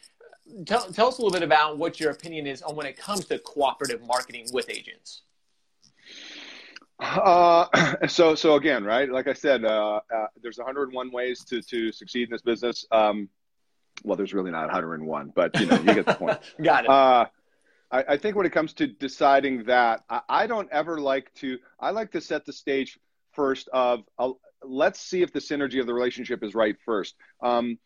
Tell, 0.67 0.91
tell 0.91 1.09
us 1.09 1.19
a 1.19 1.23
little 1.23 1.33
bit 1.33 1.45
about 1.45 1.79
what 1.79 2.01
your 2.01 2.11
opinion 2.11 2.49
is 2.49 2.61
on 2.63 2.75
when 2.75 2.87
it 2.87 2.97
comes 2.97 3.25
to 3.27 3.39
cooperative 3.39 4.05
marketing 4.05 4.49
with 4.53 4.69
agents. 4.69 5.23
Uh, 6.99 7.67
so 8.09 8.35
so 8.35 8.57
again 8.57 8.83
right? 8.83 9.11
Like 9.11 9.29
i 9.29 9.33
said 9.33 9.65
uh, 9.65 10.01
uh, 10.15 10.27
there's 10.43 10.59
101 10.59 11.13
ways 11.13 11.45
to 11.45 11.63
to 11.63 11.93
succeed 11.93 12.25
in 12.25 12.31
this 12.33 12.43
business. 12.43 12.85
Um, 12.91 13.29
well 14.03 14.17
there's 14.17 14.35
really 14.35 14.51
not 14.51 14.65
101 14.65 15.33
but 15.37 15.59
you 15.61 15.67
know 15.67 15.77
you 15.77 15.95
get 15.95 16.07
the 16.07 16.15
point. 16.15 16.39
Got 16.63 16.85
it. 16.85 16.91
Uh, 16.91 17.27
I, 17.91 18.05
I, 18.11 18.17
think 18.17 18.37
when 18.37 18.47
it 18.47 18.53
comes 18.53 18.73
to 18.75 18.87
deciding 18.87 19.65
that, 19.65 20.05
I, 20.09 20.21
I, 20.29 20.47
don't 20.47 20.69
ever 20.71 21.01
like 21.01 21.33
to. 21.37 21.59
I 21.79 21.91
like 21.91 22.13
to 22.13 22.21
set 22.21 22.45
the 22.45 22.53
stage 22.53 22.99
first 23.33 23.69
of 23.73 24.05
uh, 24.19 24.31
let's 24.63 25.01
see 25.01 25.23
if 25.23 25.33
the 25.33 25.41
synergy 25.41 25.81
of 25.81 25.87
the 25.87 25.95
relationship 25.95 26.43
is 26.43 26.55
right 26.55 26.77
first. 26.85 27.15
Um, 27.43 27.79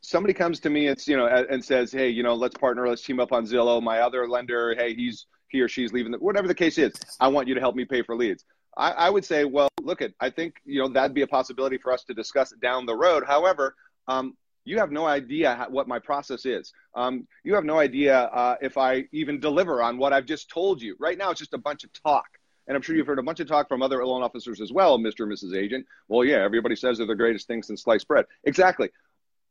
somebody 0.00 0.34
comes 0.34 0.60
to 0.60 0.70
me, 0.70 0.86
it's 0.86 1.08
you 1.08 1.16
know, 1.16 1.26
and 1.26 1.64
says, 1.64 1.92
hey, 1.92 2.08
you 2.08 2.22
know, 2.22 2.34
let's 2.34 2.56
partner, 2.56 2.88
let's 2.88 3.02
team 3.02 3.20
up 3.20 3.32
on 3.32 3.46
Zillow. 3.46 3.82
My 3.82 4.00
other 4.00 4.28
lender, 4.28 4.74
hey, 4.76 4.94
he's 4.94 5.26
he 5.48 5.60
or 5.60 5.68
she's 5.68 5.92
leaving. 5.92 6.12
The, 6.12 6.18
whatever 6.18 6.48
the 6.48 6.54
case 6.54 6.78
is, 6.78 6.92
I 7.20 7.28
want 7.28 7.48
you 7.48 7.54
to 7.54 7.60
help 7.60 7.76
me 7.76 7.84
pay 7.84 8.02
for 8.02 8.16
leads. 8.16 8.44
I, 8.76 8.90
I 8.92 9.10
would 9.10 9.24
say, 9.24 9.44
well, 9.44 9.68
look 9.82 10.02
at, 10.02 10.12
I 10.20 10.30
think 10.30 10.56
you 10.64 10.80
know 10.80 10.88
that'd 10.88 11.14
be 11.14 11.22
a 11.22 11.26
possibility 11.26 11.78
for 11.78 11.92
us 11.92 12.04
to 12.04 12.14
discuss 12.14 12.52
down 12.62 12.86
the 12.86 12.96
road. 12.96 13.24
However, 13.26 13.74
um, 14.08 14.36
you 14.64 14.78
have 14.78 14.90
no 14.90 15.06
idea 15.06 15.66
what 15.70 15.88
my 15.88 15.98
process 15.98 16.46
is. 16.46 16.72
Um, 16.94 17.26
you 17.44 17.54
have 17.54 17.64
no 17.64 17.78
idea 17.78 18.18
uh, 18.18 18.56
if 18.60 18.78
I 18.78 19.04
even 19.12 19.40
deliver 19.40 19.82
on 19.82 19.98
what 19.98 20.12
I've 20.12 20.26
just 20.26 20.48
told 20.48 20.80
you. 20.80 20.96
Right 20.98 21.18
now, 21.18 21.30
it's 21.30 21.40
just 21.40 21.54
a 21.54 21.58
bunch 21.58 21.84
of 21.84 21.92
talk. 21.92 22.26
And 22.66 22.74
I'm 22.74 22.82
sure 22.82 22.96
you've 22.96 23.06
heard 23.06 23.18
a 23.18 23.22
bunch 23.22 23.40
of 23.40 23.46
talk 23.46 23.68
from 23.68 23.82
other 23.82 24.04
loan 24.04 24.22
officers 24.22 24.60
as 24.60 24.72
well, 24.72 24.98
Mr. 24.98 25.20
and 25.20 25.32
Mrs. 25.32 25.54
Agent. 25.54 25.84
Well, 26.08 26.24
yeah, 26.24 26.42
everybody 26.42 26.76
says 26.76 26.96
they're 26.96 27.06
the 27.06 27.14
greatest 27.14 27.46
thing 27.46 27.62
since 27.62 27.82
sliced 27.82 28.08
bread. 28.08 28.24
Exactly. 28.44 28.88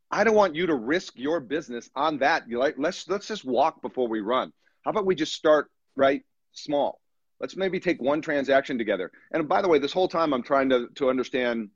I 0.10 0.24
don't 0.24 0.36
want 0.36 0.56
you 0.56 0.68
to 0.68 0.76
risk 0.76 1.14
your 1.16 1.40
business 1.40 1.90
on 1.96 2.20
that. 2.20 2.48
You 2.48 2.60
like 2.60 2.76
let's 2.78 3.08
let's 3.08 3.28
just 3.28 3.44
walk 3.46 3.82
before 3.82 4.08
we 4.08 4.22
run. 4.22 4.54
How 4.84 4.92
about 4.92 5.06
we 5.08 5.16
just 5.16 5.34
start 5.34 5.72
right 5.96 6.22
small? 6.52 7.00
Let's 7.40 7.56
maybe 7.56 7.80
take 7.80 8.02
one 8.02 8.22
transaction 8.22 8.78
together. 8.78 9.12
And 9.32 9.48
by 9.50 9.62
the 9.62 9.68
way, 9.68 9.80
this 9.80 9.94
whole 9.94 10.08
time 10.08 10.34
I'm 10.34 10.44
trying 10.44 10.70
to 10.70 10.88
to 10.96 11.10
understand 11.10 11.70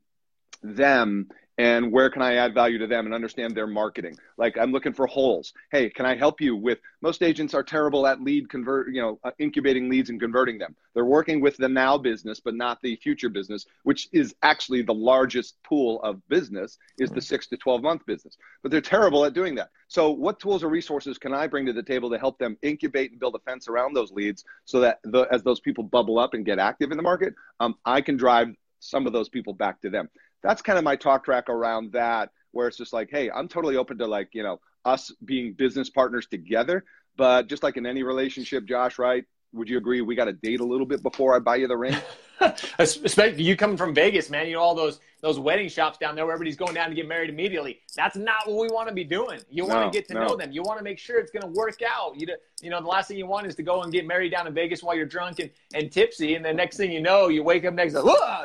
them 0.62 1.28
and 1.58 1.90
where 1.90 2.08
can 2.08 2.22
I 2.22 2.36
add 2.36 2.54
value 2.54 2.78
to 2.78 2.86
them 2.86 3.04
and 3.04 3.14
understand 3.14 3.54
their 3.54 3.66
marketing. 3.66 4.16
Like 4.36 4.56
I'm 4.56 4.70
looking 4.70 4.92
for 4.92 5.08
holes. 5.08 5.52
Hey, 5.72 5.90
can 5.90 6.06
I 6.06 6.14
help 6.14 6.40
you 6.40 6.54
with? 6.54 6.78
Most 7.02 7.20
agents 7.20 7.52
are 7.52 7.64
terrible 7.64 8.06
at 8.06 8.22
lead 8.22 8.48
convert, 8.48 8.94
you 8.94 9.02
know, 9.02 9.18
uh, 9.24 9.32
incubating 9.40 9.90
leads 9.90 10.08
and 10.08 10.20
converting 10.20 10.58
them. 10.58 10.76
They're 10.94 11.04
working 11.04 11.40
with 11.40 11.56
the 11.56 11.68
now 11.68 11.98
business, 11.98 12.38
but 12.38 12.54
not 12.54 12.80
the 12.80 12.94
future 12.96 13.28
business, 13.28 13.66
which 13.82 14.08
is 14.12 14.34
actually 14.42 14.82
the 14.82 14.94
largest 14.94 15.60
pool 15.64 16.00
of 16.02 16.26
business 16.28 16.78
is 16.98 17.10
the 17.10 17.20
six 17.20 17.48
to 17.48 17.56
12 17.56 17.82
month 17.82 18.06
business. 18.06 18.36
But 18.62 18.70
they're 18.70 18.80
terrible 18.80 19.24
at 19.24 19.34
doing 19.34 19.56
that. 19.56 19.70
So 19.88 20.10
what 20.10 20.38
tools 20.38 20.62
or 20.62 20.68
resources 20.68 21.18
can 21.18 21.34
I 21.34 21.48
bring 21.48 21.66
to 21.66 21.72
the 21.72 21.82
table 21.82 22.08
to 22.10 22.18
help 22.18 22.38
them 22.38 22.56
incubate 22.62 23.10
and 23.10 23.18
build 23.18 23.34
a 23.34 23.40
fence 23.40 23.68
around 23.68 23.94
those 23.94 24.12
leads 24.12 24.44
so 24.64 24.78
that 24.80 25.00
the, 25.02 25.22
as 25.32 25.42
those 25.42 25.58
people 25.58 25.82
bubble 25.82 26.20
up 26.20 26.34
and 26.34 26.44
get 26.44 26.60
active 26.60 26.92
in 26.92 26.96
the 26.96 27.02
market, 27.02 27.34
um, 27.58 27.74
I 27.84 28.00
can 28.00 28.16
drive 28.16 28.54
some 28.80 29.08
of 29.08 29.12
those 29.12 29.28
people 29.28 29.52
back 29.52 29.80
to 29.80 29.90
them 29.90 30.08
that's 30.42 30.62
kind 30.62 30.78
of 30.78 30.84
my 30.84 30.96
talk 30.96 31.24
track 31.24 31.48
around 31.48 31.92
that 31.92 32.30
where 32.52 32.68
it's 32.68 32.76
just 32.76 32.92
like 32.92 33.08
hey 33.10 33.30
i'm 33.30 33.48
totally 33.48 33.76
open 33.76 33.98
to 33.98 34.06
like 34.06 34.28
you 34.32 34.42
know 34.42 34.60
us 34.84 35.12
being 35.24 35.52
business 35.52 35.90
partners 35.90 36.26
together 36.26 36.84
but 37.16 37.46
just 37.46 37.62
like 37.62 37.76
in 37.76 37.86
any 37.86 38.02
relationship 38.02 38.64
josh 38.66 38.98
right 38.98 39.24
would 39.52 39.68
you 39.68 39.78
agree 39.78 40.00
we 40.00 40.14
got 40.14 40.26
to 40.26 40.32
date 40.32 40.60
a 40.60 40.64
little 40.64 40.86
bit 40.86 41.02
before 41.02 41.34
i 41.34 41.38
buy 41.38 41.56
you 41.56 41.68
the 41.68 41.76
ring 41.76 41.96
Especially 42.78 43.42
you 43.42 43.56
coming 43.56 43.76
from 43.76 43.94
Vegas, 43.94 44.30
man. 44.30 44.46
You 44.46 44.54
know 44.54 44.62
all 44.62 44.74
those 44.74 45.00
those 45.20 45.38
wedding 45.38 45.68
shops 45.68 45.98
down 45.98 46.14
there 46.14 46.24
where 46.24 46.34
everybody's 46.34 46.56
going 46.56 46.74
down 46.74 46.88
to 46.88 46.94
get 46.94 47.08
married 47.08 47.30
immediately. 47.30 47.80
That's 47.96 48.16
not 48.16 48.46
what 48.46 48.60
we 48.60 48.68
want 48.68 48.88
to 48.88 48.94
be 48.94 49.04
doing. 49.04 49.40
You 49.50 49.66
want 49.66 49.92
to 49.92 49.96
get 49.96 50.06
to 50.08 50.14
no. 50.14 50.26
know 50.26 50.36
them. 50.36 50.52
You 50.52 50.62
want 50.62 50.78
to 50.78 50.84
make 50.84 50.98
sure 50.98 51.18
it's 51.18 51.32
going 51.32 51.42
to 51.42 51.58
work 51.58 51.80
out. 51.82 52.18
You 52.18 52.28
you 52.62 52.70
know 52.70 52.80
the 52.80 52.86
last 52.86 53.08
thing 53.08 53.18
you 53.18 53.26
want 53.26 53.46
is 53.46 53.54
to 53.56 53.62
go 53.62 53.82
and 53.82 53.92
get 53.92 54.06
married 54.06 54.30
down 54.30 54.46
in 54.46 54.54
Vegas 54.54 54.82
while 54.82 54.94
you're 54.94 55.06
drunk 55.06 55.40
and, 55.40 55.50
and 55.74 55.90
tipsy, 55.90 56.34
and 56.34 56.44
the 56.44 56.52
next 56.52 56.76
thing 56.76 56.92
you 56.92 57.00
know, 57.00 57.28
you 57.28 57.42
wake 57.42 57.64
up 57.64 57.74
next 57.74 57.94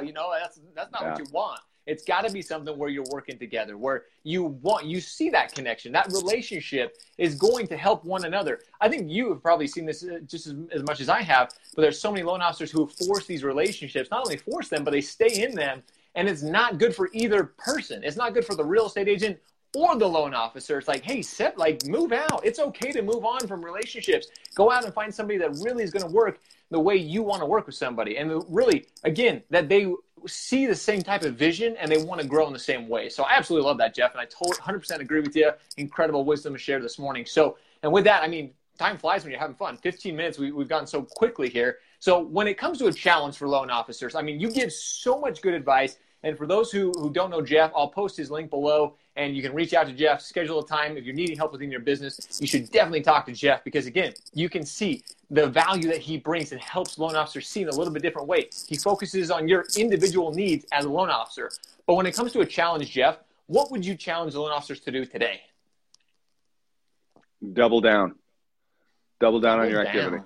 you 0.03 0.13
know 0.13 0.34
that's 0.39 0.60
that's 0.75 0.91
not 0.91 1.01
yeah. 1.01 1.10
what 1.10 1.19
you 1.19 1.25
want. 1.32 1.60
It's 1.86 2.04
got 2.04 2.26
to 2.26 2.32
be 2.32 2.41
something 2.41 2.78
where 2.78 2.89
you're 2.89 3.04
working 3.12 3.38
together, 3.38 3.78
where 3.78 4.04
you 4.24 4.43
want, 4.43 4.86
you 4.86 5.02
see 5.02 5.30
that 5.32 5.54
connection. 5.54 5.91
That 5.91 6.08
relationship 6.08 6.98
is 7.17 7.36
going 7.36 7.67
to 7.67 7.78
help 7.78 8.06
one 8.06 8.26
another. 8.26 8.60
I 8.80 8.89
think 8.89 9.12
you 9.12 9.30
have 9.30 9.41
probably 9.41 9.67
seen 9.67 9.86
this 9.86 10.04
uh, 10.04 10.19
just 10.26 10.48
as, 10.48 10.56
as 10.72 10.84
much 10.84 11.02
as 11.02 11.10
I 11.10 11.22
have, 11.22 11.52
but 11.76 11.82
there's 11.82 12.00
so 12.00 12.12
many 12.12 12.24
loan 12.24 12.41
officers 12.41 12.72
who 12.72 12.88
force 12.88 13.26
these 13.26 13.43
relationships, 13.43 14.10
not 14.12 14.26
only 14.26 14.38
force 14.38 14.69
them, 14.69 14.84
but 14.84 14.91
they 14.91 15.02
stay 15.02 15.43
in 15.43 15.56
them. 15.56 15.84
And 16.15 16.30
it's 16.30 16.43
not 16.43 16.78
good 16.78 16.96
for 16.96 17.10
either 17.12 17.43
person. 17.58 18.04
It's 18.04 18.17
not 18.17 18.34
good 18.34 18.46
for 18.46 18.56
the 18.56 18.63
real 18.63 18.86
estate 18.86 19.08
agent 19.08 19.39
or 19.76 19.98
the 19.98 20.08
loan 20.08 20.34
officer. 20.36 20.78
It's 20.78 20.88
like, 20.88 21.04
hey, 21.04 21.24
set, 21.24 21.58
like, 21.58 21.86
move 21.88 22.12
out. 22.12 22.46
It's 22.46 22.60
okay 22.60 22.91
to 22.91 23.02
move 23.02 23.26
on 23.26 23.48
from 23.48 23.65
relationships. 23.65 24.28
Go 24.54 24.69
out 24.69 24.86
and 24.86 24.93
find 24.93 25.13
somebody 25.13 25.39
that 25.39 25.52
really 25.63 25.84
is 25.84 25.89
going 25.89 26.06
to 26.06 26.13
work 26.13 26.39
the 26.74 26.80
way 26.80 26.96
you 26.96 27.24
want 27.24 27.42
to 27.42 27.46
work 27.46 27.66
with 27.66 27.76
somebody. 27.76 28.18
And 28.18 28.44
really, 28.50 28.88
again, 29.04 29.44
that 29.50 29.70
they 29.70 29.94
see 30.28 30.66
the 30.66 30.76
same 30.76 31.02
type 31.02 31.24
of 31.24 31.36
vision 31.36 31.76
and 31.78 31.92
they 31.92 32.04
want 32.04 32.22
to 32.22 32.28
grow 32.28 32.48
in 32.48 32.54
the 32.54 32.60
same 32.60 32.88
way. 32.88 33.10
So 33.10 33.24
I 33.24 33.34
absolutely 33.36 33.68
love 33.68 33.78
that, 33.78 33.94
Geoff. 33.94 34.12
And 34.12 34.22
I 34.22 34.26
totally 34.26 34.58
100% 34.58 35.00
agree 35.00 35.22
with 35.22 35.36
you. 35.36 35.52
Incredible 35.78 36.26
wisdom 36.26 36.54
to 36.54 36.60
share 36.60 36.82
this 36.82 36.98
morning. 36.98 37.26
So, 37.26 37.58
and 37.84 37.92
with 37.92 38.06
that, 38.06 38.24
I 38.24 38.28
mean, 38.28 38.52
time 38.78 38.98
flies 38.98 39.24
when 39.24 39.32
you're 39.32 39.40
having 39.40 39.56
fun. 39.56 39.78
15 39.78 40.16
minutes, 40.16 40.40
we, 40.40 40.52
we've 40.52 40.70
gone 40.70 40.88
so 40.88 41.04
quickly 41.04 41.50
here. 41.50 41.78
So 42.00 42.20
when 42.20 42.48
it 42.48 42.58
comes 42.58 42.80
to 42.80 42.88
a 42.88 42.94
challenge 42.94 43.38
for 43.38 43.48
loan 43.48 43.70
officers, 43.70 44.16
I 44.16 44.22
mean, 44.22 44.40
you 44.40 44.50
give 44.50 44.72
so 44.74 45.20
much 45.20 45.42
good 45.42 45.54
advice. 45.54 45.98
And 46.24 46.38
for 46.38 46.48
those 46.48 46.72
who, 46.72 46.92
who 46.98 47.12
don't 47.12 47.30
know 47.30 47.42
Geoff, 47.42 47.72
I'll 47.76 47.90
post 47.90 48.16
his 48.16 48.32
link 48.32 48.50
below 48.50 48.96
and 49.18 49.36
you 49.36 49.44
can 49.44 49.54
reach 49.54 49.74
out 49.74 49.88
to 49.88 49.94
Geoff, 49.94 50.22
schedule 50.22 50.60
a 50.60 50.66
time. 50.66 50.96
If 50.98 51.04
you're 51.04 51.14
needing 51.14 51.38
help 51.38 51.52
within 51.52 51.70
your 51.70 51.82
business, 51.82 52.40
you 52.40 52.48
should 52.48 52.72
definitely 52.72 53.02
talk 53.02 53.26
to 53.26 53.34
Geoff 53.34 53.64
because, 53.64 53.86
again, 53.86 54.14
you 54.34 54.50
can 54.50 54.66
see 54.66 55.04
the 55.30 55.48
value 55.48 55.90
that 55.90 56.00
he 56.00 56.18
brings 56.18 56.54
and 56.54 56.62
helps 56.62 56.98
loan 56.98 57.16
officers 57.16 57.48
see 57.48 57.62
in 57.62 57.68
a 57.68 57.76
little 57.76 57.94
bit 57.94 58.02
different 58.02 58.28
way. 58.28 58.50
He 58.68 58.78
focuses 58.78 59.30
on 59.32 59.48
your 59.50 59.66
individual 59.78 60.34
needs 60.34 60.66
as 60.72 60.86
a 60.86 60.90
loan 60.90 61.10
officer. 61.10 61.52
But 61.86 61.96
when 61.96 62.06
it 62.06 62.16
comes 62.16 62.32
to 62.32 62.40
a 62.40 62.46
challenge, 62.46 62.90
Geoff, 62.90 63.18
what 63.48 63.70
would 63.72 63.86
you 63.86 63.96
challenge 63.96 64.34
loan 64.34 64.52
officers 64.52 64.80
to 64.82 64.92
do 64.92 65.06
today? 65.06 65.42
Double 67.52 67.82
down. 67.82 68.16
Double 69.20 69.42
down 69.42 69.58
Double 69.58 69.66
on 69.66 69.72
your 69.72 69.84
down. 69.84 69.96
activity. 69.96 70.24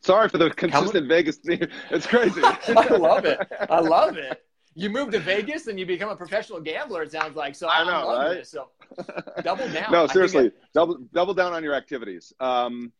Sorry 0.00 0.28
for 0.30 0.38
the 0.38 0.50
consistent 0.50 1.08
Vegas 1.08 1.36
theme. 1.44 1.68
It's 1.90 2.06
crazy. 2.06 2.40
I 2.44 2.96
love 2.96 3.26
it. 3.26 3.46
I 3.68 3.80
love 3.80 4.16
it 4.16 4.42
you 4.76 4.90
move 4.90 5.10
to 5.12 5.18
Vegas 5.18 5.66
and 5.68 5.80
you 5.80 5.86
become 5.86 6.10
a 6.10 6.16
professional 6.16 6.60
gambler. 6.60 7.02
It 7.02 7.10
sounds 7.10 7.34
like 7.34 7.54
so. 7.54 7.66
I, 7.66 7.80
I 7.80 7.84
know, 7.84 8.08
right? 8.08 8.34
This, 8.34 8.50
so 8.50 8.68
double 9.42 9.68
down. 9.70 9.90
no, 9.90 10.06
seriously, 10.06 10.52
double 10.74 10.98
double 11.14 11.32
down 11.32 11.54
on 11.54 11.64
your 11.64 11.74
activities. 11.74 12.32
Um, 12.40 12.92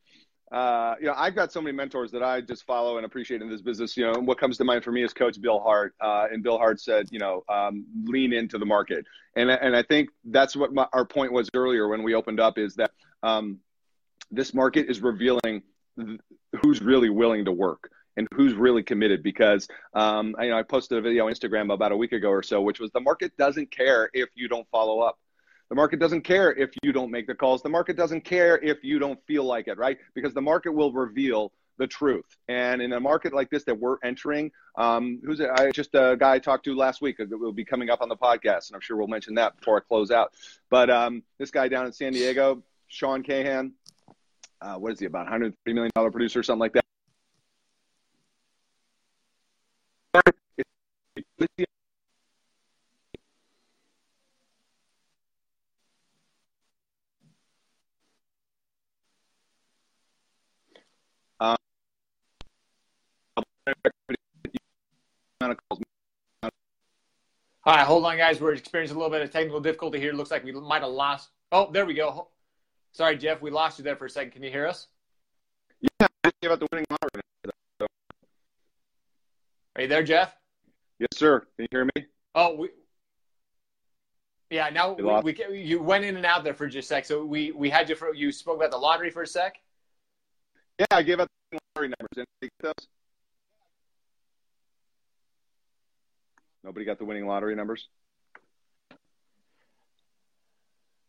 uh, 0.51 0.95
you 0.99 1.07
know, 1.07 1.15
I've 1.17 1.35
got 1.35 1.53
so 1.53 1.61
many 1.61 1.77
mentors 1.77 2.11
that 2.13 2.23
I 2.23 2.41
just 2.41 2.65
follow 2.65 2.97
and 2.97 3.05
appreciate 3.05 3.43
in 3.43 3.51
this 3.51 3.61
business. 3.61 3.95
You 3.95 4.11
know, 4.11 4.21
what 4.21 4.39
comes 4.39 4.57
to 4.57 4.65
mind 4.65 4.85
for 4.85 4.91
me 4.91 5.05
is 5.05 5.13
Coach 5.13 5.41
Bill 5.41 5.61
Hart. 5.61 5.95
Uh, 6.01 6.29
and 6.33 6.43
Bill 6.43 6.57
Hart 6.57 6.81
said, 6.81 7.09
you 7.11 7.19
know, 7.19 7.45
um, 7.49 7.85
lean 8.05 8.33
into 8.33 8.57
the 8.57 8.67
market. 8.67 9.05
And 9.37 9.51
and 9.51 9.77
I 9.77 9.83
think 9.83 10.09
that's 10.25 10.57
what 10.57 10.73
my, 10.73 10.87
our 10.95 11.05
point 11.05 11.31
was 11.31 11.51
earlier 11.55 11.89
when 11.89 12.03
we 12.03 12.15
opened 12.15 12.41
up 12.41 12.57
is 12.57 12.75
that 12.77 12.93
um, 13.23 13.59
this 14.31 14.55
market 14.55 14.89
is 14.89 15.03
revealing 15.03 15.63
who's 16.63 16.81
really 16.81 17.11
willing 17.11 17.45
to 17.45 17.53
work 17.53 17.91
and 18.17 18.27
who's 18.35 18.55
really 18.55 18.83
committed 18.83 19.23
because 19.23 19.69
um, 19.95 20.35
I, 20.39 20.45
you 20.45 20.51
know, 20.51 20.59
I 20.59 20.63
posted 20.63 20.99
a 20.99 21.01
video 21.01 21.27
on 21.27 21.33
Instagram 21.33 21.73
about 21.73 21.93
a 21.93 21.97
week 21.97 22.13
ago 22.13 22.31
or 22.31 22.43
so, 22.43 22.61
which 22.61 22.81
was 22.81 22.91
the 22.93 23.01
market 23.01 23.37
doesn't 23.37 23.71
care 23.71 24.11
if 24.13 24.29
you 24.35 24.49
don't 24.49 24.67
follow 24.71 25.01
up. 25.01 25.19
The 25.69 25.75
market 25.75 25.99
doesn't 25.99 26.23
care 26.23 26.53
if 26.55 26.71
you 26.83 26.93
don't 26.93 27.11
make 27.11 27.27
the 27.27 27.35
calls. 27.35 27.63
The 27.63 27.69
market 27.69 27.97
doesn't 27.97 28.23
care 28.23 28.59
if 28.59 28.85
you 28.85 28.99
don't 28.99 29.19
feel 29.27 29.45
like 29.45 29.67
it, 29.69 29.79
right? 29.79 29.99
Because 30.15 30.33
the 30.33 30.41
market 30.41 30.73
will 30.73 30.93
reveal 30.93 31.53
the 31.79 31.87
truth. 31.87 32.25
And 32.49 32.81
in 32.81 32.93
a 32.93 33.01
market 33.01 33.35
like 33.35 33.51
this 33.51 33.65
that 33.65 33.79
we're 33.79 33.97
entering, 34.05 34.51
um, 34.77 35.21
who's 35.25 35.41
it? 35.41 35.51
I 35.51 35.71
just 35.73 35.95
a 35.95 36.17
guy 36.19 36.35
I 36.35 36.39
talked 36.39 36.65
to 36.67 36.75
last 36.75 37.03
week 37.03 37.19
that 37.19 37.29
will 37.29 37.53
be 37.53 37.65
coming 37.65 37.91
up 37.91 38.01
on 38.01 38.09
the 38.09 38.17
podcast, 38.17 38.69
and 38.69 38.75
I'm 38.75 38.81
sure 38.81 38.97
we'll 38.97 39.09
mention 39.09 39.35
that 39.35 39.57
before 39.59 39.77
I 39.77 39.81
close 39.81 40.11
out. 40.11 40.35
But 40.71 40.89
um, 40.89 41.23
this 41.39 41.51
guy 41.51 41.69
down 41.69 41.85
in 41.87 41.93
San 41.93 42.13
Diego, 42.13 42.63
Sean 42.89 43.23
Cahan, 43.23 43.73
uh, 44.61 44.77
what 44.77 44.93
is 44.93 45.01
he 45.01 45.07
about 45.07 45.25
130 45.27 45.75
million 45.75 45.91
dollar 45.95 46.11
producer, 46.11 46.41
or 46.41 46.43
something 46.43 46.61
like 46.61 46.73
that. 46.75 46.87
All 67.66 67.66
right, 67.77 67.87
hold 67.87 68.05
on, 68.05 68.17
guys. 68.17 68.41
We're 68.41 68.53
experiencing 68.53 68.97
a 68.97 68.99
little 68.99 69.11
bit 69.11 69.23
of 69.23 69.31
technical 69.31 69.61
difficulty 69.61 69.99
here. 69.99 70.13
Looks 70.13 70.31
like 70.31 70.45
we 70.45 70.53
might 70.53 70.83
have 70.83 70.91
lost. 70.91 71.31
Oh, 71.53 71.71
there 71.71 71.87
we 71.87 71.95
go. 71.95 72.29
Sorry, 72.93 73.17
Geoff. 73.17 73.43
We 73.43 73.51
lost 73.51 73.79
you 73.79 73.85
there 73.85 73.97
for 73.97 74.07
a 74.07 74.11
second. 74.11 74.33
Can 74.33 74.43
you 74.43 74.51
hear 74.51 74.67
us? 74.67 74.87
Yeah, 75.81 76.07
I 76.25 76.31
gave 76.41 76.51
out 76.51 76.61
the 76.61 76.67
winning 76.73 76.87
lottery. 76.91 77.23
Are 79.77 79.83
you 79.83 79.89
there, 79.89 80.03
Geoff? 80.03 80.35
Yes, 80.99 81.09
sir. 81.15 81.41
Can 81.41 81.49
you 81.65 81.69
hear 81.71 81.85
me? 81.85 82.07
Oh, 82.35 82.57
we. 82.57 82.71
Yeah, 84.49 84.71
now 84.71 84.93
we, 84.95 85.37
we, 85.51 85.61
you 85.61 85.83
went 85.83 86.05
in 86.05 86.17
and 86.17 86.25
out 86.25 86.45
there 86.45 86.55
for 86.55 86.69
just 86.69 86.87
a 86.87 86.95
sec. 86.95 87.05
So 87.05 87.25
we 87.25 87.51
we 87.51 87.69
had 87.69 87.89
you 87.89 87.97
for 87.97 88.15
you 88.15 88.31
spoke 88.31 88.57
about 88.57 88.71
the 88.71 88.79
lottery 88.79 89.11
for 89.11 89.23
a 89.23 89.27
sec. 89.27 89.57
Yeah, 90.79 90.87
I 90.93 91.03
gave 91.03 91.19
out 91.19 91.29
the 91.51 91.59
lottery 91.75 91.89
numbers. 91.89 92.27
Any 92.43 92.51
those? 92.61 92.73
Nobody 96.67 96.85
got 96.85 96.99
the 96.99 97.05
winning 97.05 97.29
lottery 97.29 97.55
numbers? 97.55 97.89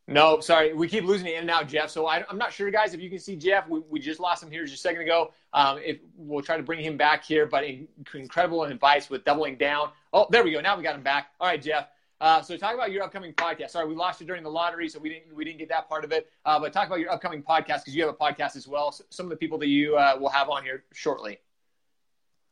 No, 0.08 0.40
sorry. 0.40 0.74
We 0.74 0.88
keep 0.88 1.04
losing 1.04 1.26
it 1.26 1.34
in 1.34 1.42
and 1.42 1.50
out, 1.50 1.68
Geoff. 1.68 1.90
So 1.90 2.06
I, 2.06 2.24
am 2.30 2.38
not 2.38 2.54
sure, 2.54 2.70
guys, 2.70 2.94
if 2.94 3.02
you 3.02 3.10
can 3.10 3.18
see 3.18 3.36
Geoff. 3.36 3.68
We, 3.68 3.82
we 3.90 4.00
just 4.00 4.20
lost 4.20 4.44
him 4.44 4.52
here 4.52 4.64
just 4.66 4.76
a 4.76 4.78
second 4.78 5.02
ago. 5.02 5.34
Um, 5.54 5.80
if, 5.84 5.98
we'll 6.16 6.44
try 6.44 6.58
to 6.58 6.64
bring 6.64 6.80
him 6.80 6.96
back 6.96 7.26
here, 7.26 7.48
but 7.48 7.64
in, 7.64 7.88
incredible 8.14 8.64
advice 8.66 9.10
with 9.10 9.26
doubling 9.26 9.58
down. 9.58 9.90
Oh, 10.14 10.28
there 10.30 10.44
we 10.44 10.52
go. 10.52 10.62
Now 10.62 10.78
we 10.78 10.84
got 10.84 10.94
him 10.94 11.02
back. 11.02 11.32
All 11.42 11.48
right, 11.48 11.62
Geoff. 11.62 11.88
Uh, 12.22 12.42
so 12.44 12.56
talk 12.56 12.76
about 12.76 12.92
your 12.92 13.04
upcoming 13.04 13.34
podcast. 13.34 13.72
Sorry, 13.72 13.88
we 13.88 13.96
lost 13.96 14.22
you 14.22 14.28
during 14.28 14.44
the 14.44 14.52
lottery, 14.52 14.88
so 14.88 15.00
we 15.00 15.10
didn't 15.10 15.36
we 15.36 15.44
didn't 15.44 15.58
get 15.58 15.70
that 15.70 15.90
part 15.90 16.04
of 16.04 16.12
it. 16.12 16.32
Uh, 16.46 16.60
but 16.60 16.72
talk 16.72 16.86
about 16.88 17.00
your 17.00 17.12
upcoming 17.12 17.42
podcast 17.42 17.80
because 17.80 17.96
you 17.96 18.06
have 18.06 18.14
a 18.14 18.18
podcast 18.18 18.56
as 18.56 18.68
well. 18.68 18.92
So 18.92 19.06
some 19.10 19.26
of 19.26 19.32
the 19.32 19.38
people 19.38 19.58
that 19.58 19.68
you 19.68 19.98
uh, 19.98 20.18
will 20.20 20.30
have 20.30 20.50
on 20.50 20.64
here 20.64 20.84
shortly. 20.94 21.40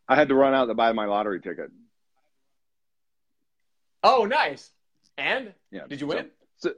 I 0.08 0.16
had 0.16 0.28
to 0.30 0.36
run 0.36 0.54
out 0.54 0.66
to 0.66 0.74
buy 0.74 0.92
my 0.92 1.06
lottery 1.06 1.40
ticket. 1.40 1.72
Oh, 4.06 4.26
nice. 4.26 4.70
And 5.18 5.52
yeah, 5.72 5.88
did 5.90 6.00
you 6.00 6.06
win? 6.06 6.30
So, 6.58 6.70
so, 6.70 6.76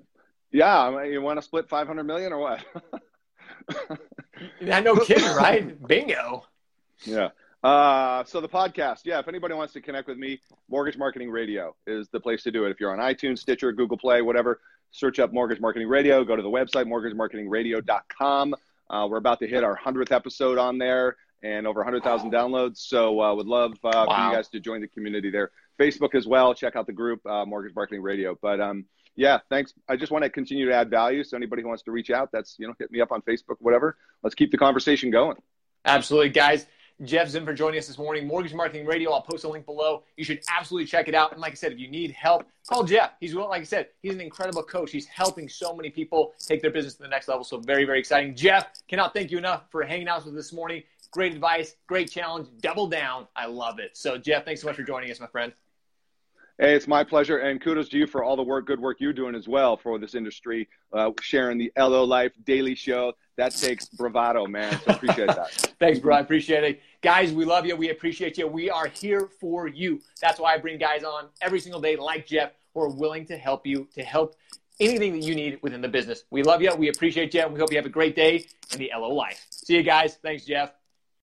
yeah, 0.52 1.04
you 1.04 1.22
want 1.22 1.38
to 1.38 1.42
split 1.42 1.68
five 1.68 1.86
hundred 1.86 2.06
million 2.06 2.32
or 2.32 2.40
what? 2.40 2.64
yeah, 4.62 4.80
no 4.80 4.96
kidding, 5.06 5.36
right? 5.36 5.86
Bingo. 5.88 6.46
Yeah. 7.04 7.30
Uh, 7.62 8.24
so 8.24 8.40
the 8.40 8.48
podcast, 8.48 9.02
yeah. 9.04 9.20
If 9.20 9.28
anybody 9.28 9.56
wants 9.56 9.74
to 9.74 9.82
connect 9.82 10.08
with 10.08 10.18
me, 10.18 10.40
Mortgage 10.70 10.98
Marketing 10.98 11.30
Radio 11.30 11.76
is 11.86 12.08
the 12.10 12.20
place 12.20 12.44
to 12.44 12.52
do 12.52 12.64
it. 12.66 12.70
If 12.70 12.80
you're 12.80 12.98
on 12.98 13.00
iTunes, 13.00 13.40
Stitcher, 13.40 13.74
Google 13.74 13.98
Play, 13.98 14.22
whatever, 14.22 14.62
search 14.92 15.20
up 15.20 15.34
Mortgage 15.34 15.60
Marketing 15.60 15.90
Radio. 15.90 16.24
Go 16.24 16.38
to 16.38 16.42
the 16.42 16.50
website 16.50 16.86
mortgagemarketingradio.com. 16.86 18.56
Uh, 18.90 19.08
we're 19.10 19.18
about 19.18 19.40
to 19.40 19.48
hit 19.48 19.66
our 19.66 19.76
hundredth 19.76 20.14
episode 20.14 20.58
on 20.58 20.78
there 20.78 21.18
and 21.44 21.68
over 21.68 21.82
100,000 21.82 22.32
downloads. 22.32 22.78
So 22.78 23.20
uh, 23.22 23.36
would 23.36 23.48
love 23.48 23.74
uh, 23.84 23.92
wow. 23.92 24.06
for 24.06 24.30
you 24.30 24.36
guys 24.38 24.48
to 24.50 24.60
join 24.60 24.82
the 24.82 24.88
community 24.88 25.30
there. 25.30 25.52
Facebook 25.78 26.16
as 26.16 26.28
well. 26.28 26.54
Check 26.54 26.76
out 26.76 26.88
the 26.88 26.94
group, 26.94 27.26
uh, 27.26 27.46
Mortgage 27.46 27.76
Marketing 27.76 28.02
Radio. 28.02 28.38
But 28.42 28.60
um, 28.60 28.86
yeah, 29.16 29.40
thanks. 29.50 29.74
I 29.88 29.96
just 29.96 30.12
want 30.12 30.24
to 30.24 30.30
continue 30.30 30.68
to 30.68 30.74
add 30.74 30.90
value. 30.90 31.24
So 31.24 31.38
anybody 31.38 31.62
who 31.62 31.68
wants 31.68 31.84
to 31.84 31.92
reach 31.92 32.10
out, 32.10 32.30
that's 32.32 32.56
you 32.60 32.68
know, 32.68 32.74
hit 32.80 32.92
me 32.92 33.02
up 33.02 33.12
on 33.12 33.22
Facebook, 33.22 33.56
whatever. 33.60 33.98
Let's 34.24 34.36
keep 34.36 34.52
the 34.52 34.58
conversation 34.58 35.12
going. 35.12 35.38
Absolutely, 35.86 36.30
guys. 36.30 36.68
Geoff 37.04 37.30
Zim 37.30 37.46
for 37.46 37.54
joining 37.54 37.78
us 37.78 37.86
this 37.86 38.00
morning. 38.00 38.26
Mortgage 38.26 38.56
Marketing 38.56 38.86
Radio. 38.86 39.12
I'll 39.12 39.22
post 39.22 39.44
a 39.44 39.48
link 39.48 39.68
below. 39.68 40.04
You 40.16 40.24
should 40.24 40.42
absolutely 40.50 40.88
check 40.88 41.08
it 41.08 41.14
out. 41.14 41.32
And 41.32 41.40
like 41.40 41.52
I 41.52 41.56
said, 41.56 41.72
if 41.72 41.80
you 41.80 41.88
need 41.88 42.12
help, 42.12 42.46
call 42.68 42.84
Geoff. 42.84 43.12
He's 43.20 43.36
like 43.36 43.62
I 43.62 43.66
said, 43.66 43.90
he's 44.02 44.16
an 44.16 44.22
incredible 44.22 44.64
coach. 44.64 44.92
He's 44.92 45.06
helping 45.06 45.48
so 45.48 45.76
many 45.76 45.92
people 45.92 46.34
take 46.40 46.62
their 46.62 46.72
business 46.72 46.96
to 46.96 47.04
the 47.04 47.08
next 47.08 47.28
level. 47.28 47.44
So 47.44 47.60
very, 47.60 47.86
very 47.86 48.00
exciting. 48.00 48.36
Geoff, 48.36 48.66
cannot 48.88 49.14
thank 49.14 49.30
you 49.30 49.38
enough 49.38 49.64
for 49.70 49.84
hanging 49.84 50.08
out 50.08 50.26
with 50.26 50.34
us 50.34 50.46
this 50.46 50.54
morning. 50.54 50.82
Great 51.12 51.34
advice, 51.34 51.76
great 51.88 52.10
challenge, 52.12 52.48
double 52.62 52.88
down. 52.88 53.28
I 53.36 53.46
love 53.46 53.78
it. 53.80 53.96
So 53.96 54.18
Geoff, 54.18 54.44
thanks 54.44 54.62
so 54.62 54.68
much 54.68 54.76
for 54.76 54.84
joining 54.84 55.12
us, 55.12 55.20
my 55.20 55.28
friend. 55.28 55.54
Hey, 56.60 56.74
it's 56.74 56.88
my 56.88 57.04
pleasure, 57.04 57.38
and 57.38 57.62
kudos 57.62 57.88
to 57.90 58.00
you 58.00 58.08
for 58.08 58.24
all 58.24 58.36
the 58.36 58.42
work, 58.42 58.66
good 58.66 58.80
work 58.80 58.98
you're 59.00 59.14
doing 59.14 59.36
as 59.36 59.48
well 59.48 59.78
for 59.78 60.00
this 60.00 60.16
industry, 60.16 60.68
uh, 60.92 61.12
sharing 61.22 61.60
the 61.60 61.72
LO 61.78 62.04
Life 62.04 62.32
Daily 62.46 62.74
Show. 62.74 63.14
That 63.36 63.56
takes 63.56 63.86
bravado, 63.86 64.48
man. 64.48 64.80
So 64.84 64.94
appreciate 64.94 65.28
that. 65.28 65.52
Thanks, 65.80 66.00
bro. 66.00 66.16
I 66.16 66.20
appreciate 66.20 66.64
it. 66.64 66.82
Guys, 67.04 67.32
we 67.32 67.46
love 67.46 67.68
you. 67.68 67.76
We 67.76 67.92
appreciate 67.92 68.40
you. 68.40 68.48
We 68.48 68.72
are 68.72 68.88
here 68.88 69.30
for 69.40 69.68
you. 69.68 70.02
That's 70.20 70.40
why 70.40 70.56
I 70.56 70.58
bring 70.58 70.80
guys 70.80 71.04
on 71.04 71.28
every 71.42 71.60
single 71.60 71.80
day 71.80 71.96
like 71.96 72.26
Geoff 72.26 72.50
who 72.74 72.82
are 72.82 72.90
willing 72.90 73.28
to 73.28 73.38
help 73.38 73.68
you, 73.68 73.88
to 73.94 74.04
help 74.04 74.36
anything 74.80 75.14
that 75.14 75.22
you 75.22 75.36
need 75.36 75.60
within 75.62 75.82
the 75.82 75.88
business. 75.88 76.24
We 76.32 76.42
love 76.42 76.64
you. 76.64 76.74
We 76.74 76.90
appreciate 76.90 77.36
you. 77.36 77.48
We 77.50 77.60
hope 77.60 77.70
you 77.70 77.78
have 77.78 77.86
a 77.86 77.90
great 77.90 78.16
day 78.16 78.48
in 78.74 78.80
the 78.80 78.92
LO 78.98 79.14
life. 79.14 79.46
See 79.52 79.76
you 79.76 79.84
guys. 79.84 80.16
Thanks, 80.24 80.46
Geoff. 80.46 80.72